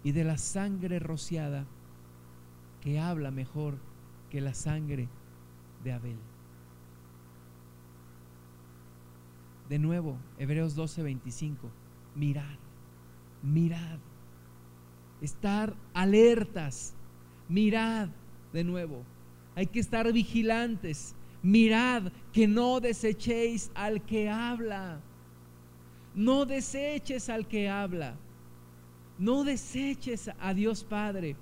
[0.05, 1.66] y de la sangre rociada
[2.80, 3.78] que habla mejor
[4.30, 5.09] que la sangre
[5.84, 6.18] de Abel.
[9.68, 11.70] De nuevo, Hebreos 12:25,
[12.14, 12.59] mirad,
[13.42, 13.98] mirad,
[15.20, 16.94] estar alertas,
[17.48, 18.09] mirad,
[18.53, 19.03] de nuevo.
[19.55, 21.14] Hay que estar vigilantes.
[21.42, 25.00] Mirad que no desechéis al que habla.
[26.14, 28.16] No deseches al que habla.
[29.18, 31.36] No deseches a Dios Padre.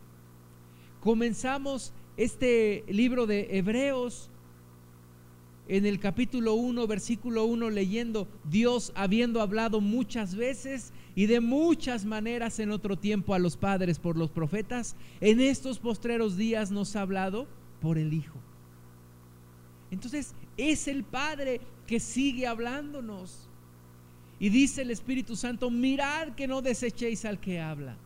[1.00, 4.30] Comenzamos este libro de Hebreos
[5.68, 12.04] en el capítulo 1, versículo 1, leyendo Dios habiendo hablado muchas veces y de muchas
[12.04, 16.96] maneras en otro tiempo a los padres por los profetas, en estos postreros días nos
[16.96, 17.46] ha hablado
[17.80, 18.38] por el Hijo.
[19.90, 23.48] Entonces es el Padre que sigue hablándonos.
[24.38, 27.96] Y dice el Espíritu Santo, mirad que no desechéis al que habla.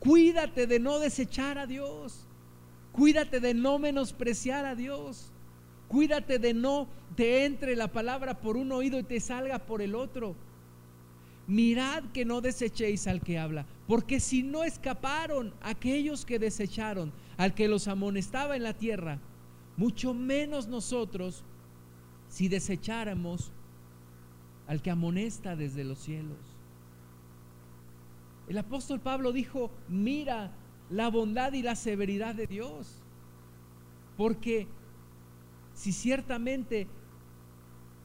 [0.00, 2.26] Cuídate de no desechar a Dios.
[2.92, 5.30] Cuídate de no menospreciar a Dios.
[5.86, 9.94] Cuídate de no te entre la palabra por un oído y te salga por el
[9.94, 10.34] otro.
[11.48, 17.54] Mirad que no desechéis al que habla, porque si no escaparon aquellos que desecharon al
[17.54, 19.18] que los amonestaba en la tierra,
[19.78, 21.42] mucho menos nosotros
[22.28, 23.50] si desecháramos
[24.66, 26.36] al que amonesta desde los cielos.
[28.46, 30.52] El apóstol Pablo dijo, mira
[30.90, 33.02] la bondad y la severidad de Dios,
[34.18, 34.66] porque
[35.72, 36.88] si ciertamente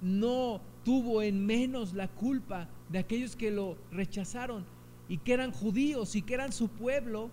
[0.02, 4.64] no tuvo en menos la culpa de aquellos que lo rechazaron
[5.10, 7.32] y que eran judíos y que eran su pueblo,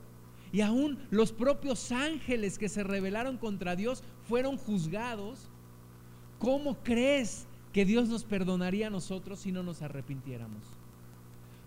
[0.52, 5.50] y aún los propios ángeles que se rebelaron contra Dios fueron juzgados,
[6.38, 10.62] ¿cómo crees que Dios nos perdonaría a nosotros si no nos arrepintiéramos?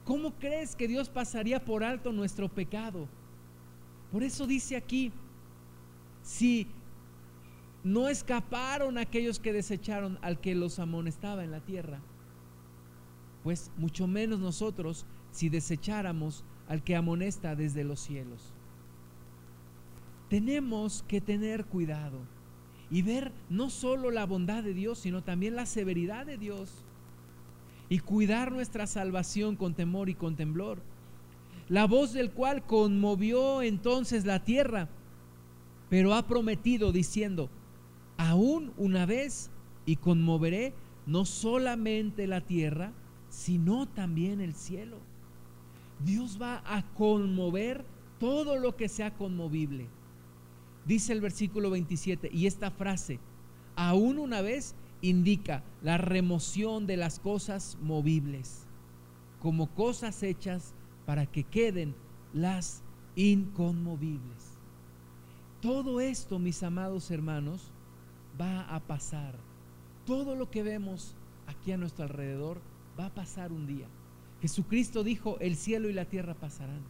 [0.06, 3.08] ¿Cómo crees que Dios pasaría por alto nuestro pecado?
[4.12, 5.12] Por eso dice aquí,
[6.24, 6.68] si
[7.84, 12.02] no escaparon aquellos que desecharon al que los amonestaba en la tierra,
[13.44, 18.54] pues mucho menos nosotros si desecháramos al que amonesta desde los cielos.
[20.30, 22.20] Tenemos que tener cuidado
[22.89, 26.86] y ver no solo la bondad de Dios, sino también la severidad de Dios
[27.89, 30.82] y cuidar nuestra salvación con temor y con temblor.
[31.70, 34.89] La voz del cual conmovió entonces la tierra,
[35.89, 37.50] pero ha prometido diciendo,
[38.18, 39.52] aún una vez
[39.86, 40.74] y conmoveré
[41.06, 42.94] no solamente la tierra,
[43.34, 44.99] sino también el cielo.
[46.05, 47.84] Dios va a conmover
[48.19, 49.88] todo lo que sea conmovible.
[50.86, 53.19] Dice el versículo 27, y esta frase,
[53.75, 58.67] aún una vez, indica la remoción de las cosas movibles,
[59.41, 60.75] como cosas hechas
[61.07, 61.95] para que queden
[62.34, 62.84] las
[63.15, 64.59] inconmovibles.
[65.59, 67.71] Todo esto, mis amados hermanos,
[68.39, 69.36] va a pasar.
[70.05, 71.15] Todo lo que vemos
[71.47, 72.61] aquí a nuestro alrededor
[73.00, 73.88] va a pasar un día.
[74.41, 76.82] Jesucristo dijo, el cielo y la tierra pasarán.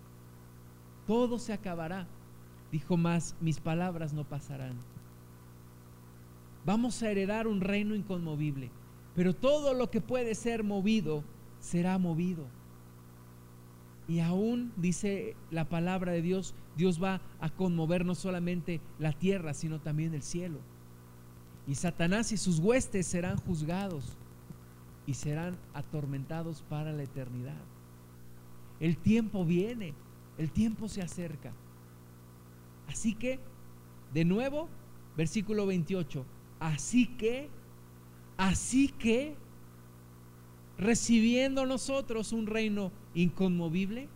[1.06, 2.08] Todo se acabará.
[2.72, 4.78] Dijo más, mis palabras no pasarán.
[6.66, 8.72] Vamos a heredar un reino inconmovible,
[9.16, 11.24] pero todo lo que puede ser movido
[11.60, 12.46] será movido.
[14.08, 19.54] Y aún dice la palabra de Dios, Dios va a conmover no solamente la tierra,
[19.54, 20.60] sino también el cielo.
[21.68, 24.18] Y Satanás y sus huestes serán juzgados
[25.06, 27.62] y serán atormentados para la eternidad.
[28.80, 29.94] El tiempo viene,
[30.38, 31.54] el tiempo se acerca.
[32.88, 33.40] Así que,
[34.14, 34.70] de nuevo,
[35.16, 36.26] versículo 28,
[36.60, 37.50] así que,
[38.38, 39.36] así que,
[40.78, 44.10] recibiendo nosotros un reino inconmovible,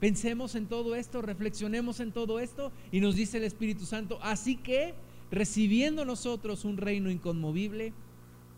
[0.00, 4.56] pensemos en todo esto, reflexionemos en todo esto y nos dice el Espíritu Santo, así
[4.56, 4.94] que,
[5.30, 7.92] recibiendo nosotros un reino inconmovible,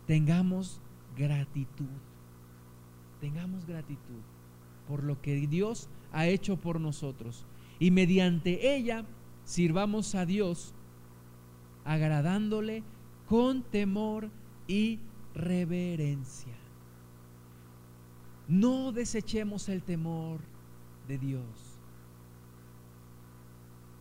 [0.07, 0.81] tengamos
[1.15, 1.87] gratitud.
[3.19, 4.21] Tengamos gratitud
[4.87, 7.45] por lo que Dios ha hecho por nosotros.
[7.79, 9.05] Y mediante ella
[9.43, 10.73] sirvamos a Dios
[11.85, 12.83] agradándole
[13.27, 14.29] con temor
[14.67, 14.99] y
[15.33, 16.53] reverencia.
[18.47, 20.41] No desechemos el temor
[21.07, 21.79] de Dios.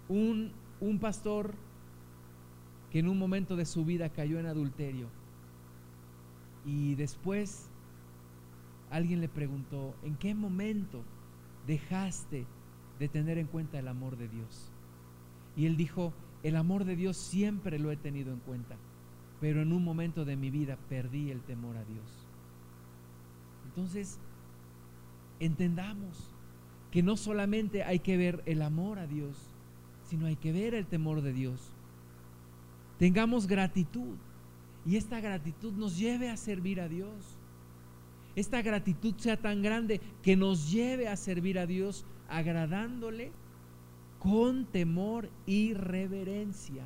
[0.09, 1.55] Un, un pastor
[2.91, 5.20] que en un momento de su vida cayó en adulterio
[6.65, 7.71] y después
[8.91, 11.03] alguien le preguntó, ¿en qué momento
[11.67, 12.47] dejaste
[12.99, 14.71] de tener en cuenta el amor de Dios?
[15.57, 18.77] Y él dijo, el amor de Dios siempre lo he tenido en cuenta,
[19.41, 22.27] pero en un momento de mi vida perdí el temor a Dios.
[23.67, 24.19] Entonces,
[25.39, 26.31] entendamos
[26.91, 29.37] que no solamente hay que ver el amor a Dios,
[30.05, 31.73] sino hay que ver el temor de Dios.
[32.99, 34.17] Tengamos gratitud
[34.87, 37.39] y esta gratitud nos lleve a servir a Dios.
[38.37, 43.33] Esta gratitud sea tan grande que nos lleve a servir a Dios agradándole
[44.18, 46.85] con temor y reverencia.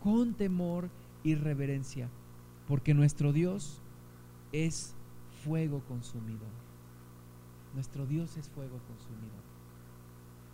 [0.00, 0.90] Con temor
[1.22, 2.10] y reverencia.
[2.66, 3.80] Porque nuestro Dios
[4.52, 4.94] es
[5.44, 6.48] fuego consumidor.
[7.74, 9.44] Nuestro Dios es fuego consumidor.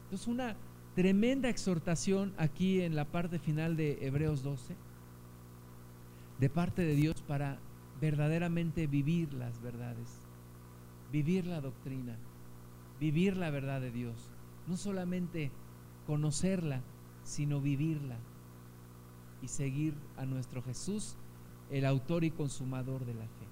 [0.05, 0.57] Entonces una
[0.95, 4.77] tremenda exhortación aquí en la parte final de Hebreos 12
[6.43, 7.61] de parte de Dios para
[8.01, 10.09] verdaderamente vivir las verdades,
[11.13, 12.17] vivir la doctrina,
[12.99, 14.33] vivir la verdad de Dios.
[14.67, 15.53] No solamente
[16.05, 16.81] conocerla,
[17.23, 18.17] sino vivirla
[19.41, 21.17] y seguir a nuestro Jesús,
[21.71, 23.47] el autor y consumador de la fe.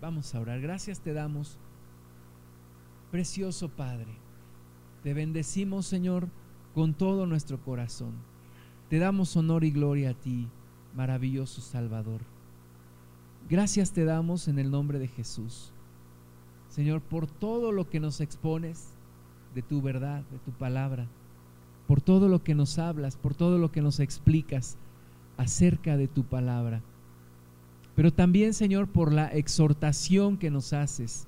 [0.00, 0.60] Vamos a orar.
[0.60, 1.58] Gracias te damos,
[3.10, 4.14] precioso Padre.
[5.02, 6.28] Te bendecimos, Señor,
[6.72, 8.12] con todo nuestro corazón.
[8.88, 10.48] Te damos honor y gloria a ti,
[10.94, 12.20] maravilloso Salvador.
[13.48, 15.72] Gracias te damos en el nombre de Jesús.
[16.68, 18.88] Señor, por todo lo que nos expones
[19.54, 21.06] de tu verdad, de tu palabra,
[21.86, 24.78] por todo lo que nos hablas, por todo lo que nos explicas
[25.36, 26.82] acerca de tu palabra.
[27.94, 31.26] Pero también, Señor, por la exhortación que nos haces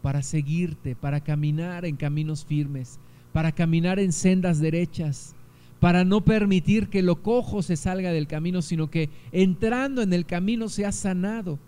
[0.00, 2.98] para seguirte, para caminar en caminos firmes,
[3.32, 5.34] para caminar en sendas derechas,
[5.84, 10.24] para no permitir que lo cojo se salga del camino, sino que entrando en el
[10.24, 11.58] camino sea sanado.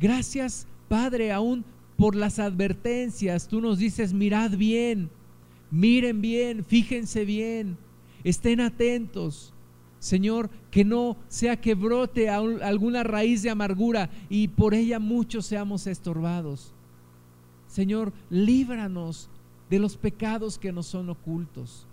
[0.00, 1.62] Gracias, Padre, aún
[1.98, 3.46] por las advertencias.
[3.46, 5.10] Tú nos dices, mirad bien,
[5.70, 7.76] miren bien, fíjense bien,
[8.24, 9.52] estén atentos.
[9.98, 15.86] Señor, que no sea que brote alguna raíz de amargura y por ella muchos seamos
[15.86, 16.72] estorbados.
[17.66, 19.28] Señor, líbranos
[19.68, 21.86] de los pecados que nos son ocultos.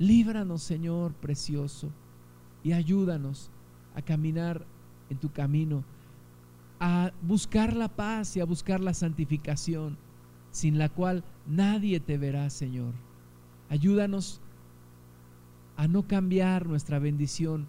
[0.00, 1.90] Líbranos, Señor precioso,
[2.64, 3.50] y ayúdanos
[3.94, 4.64] a caminar
[5.10, 5.84] en tu camino,
[6.80, 9.98] a buscar la paz y a buscar la santificación,
[10.52, 12.94] sin la cual nadie te verá, Señor.
[13.68, 14.40] Ayúdanos
[15.76, 17.68] a no cambiar nuestra bendición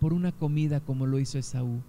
[0.00, 1.82] por una comida como lo hizo Esaú.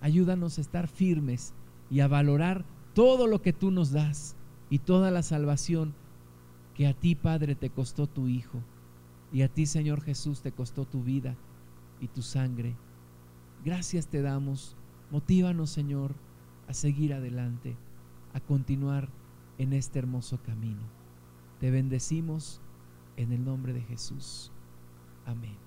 [0.00, 1.54] Ayúdanos a estar firmes
[1.88, 2.64] y a valorar
[2.94, 4.34] todo lo que tú nos das
[4.70, 5.94] y toda la salvación
[6.74, 8.60] que a ti, Padre, te costó tu Hijo,
[9.32, 11.36] y a ti, Señor Jesús, te costó tu vida
[12.00, 12.76] y tu sangre.
[13.64, 14.76] Gracias te damos.
[15.10, 16.14] Motívanos, Señor,
[16.68, 17.76] a seguir adelante,
[18.32, 19.08] a continuar
[19.58, 20.82] en este hermoso camino.
[21.60, 22.60] Te bendecimos
[23.16, 24.52] en el nombre de Jesús.
[25.24, 25.63] Amén.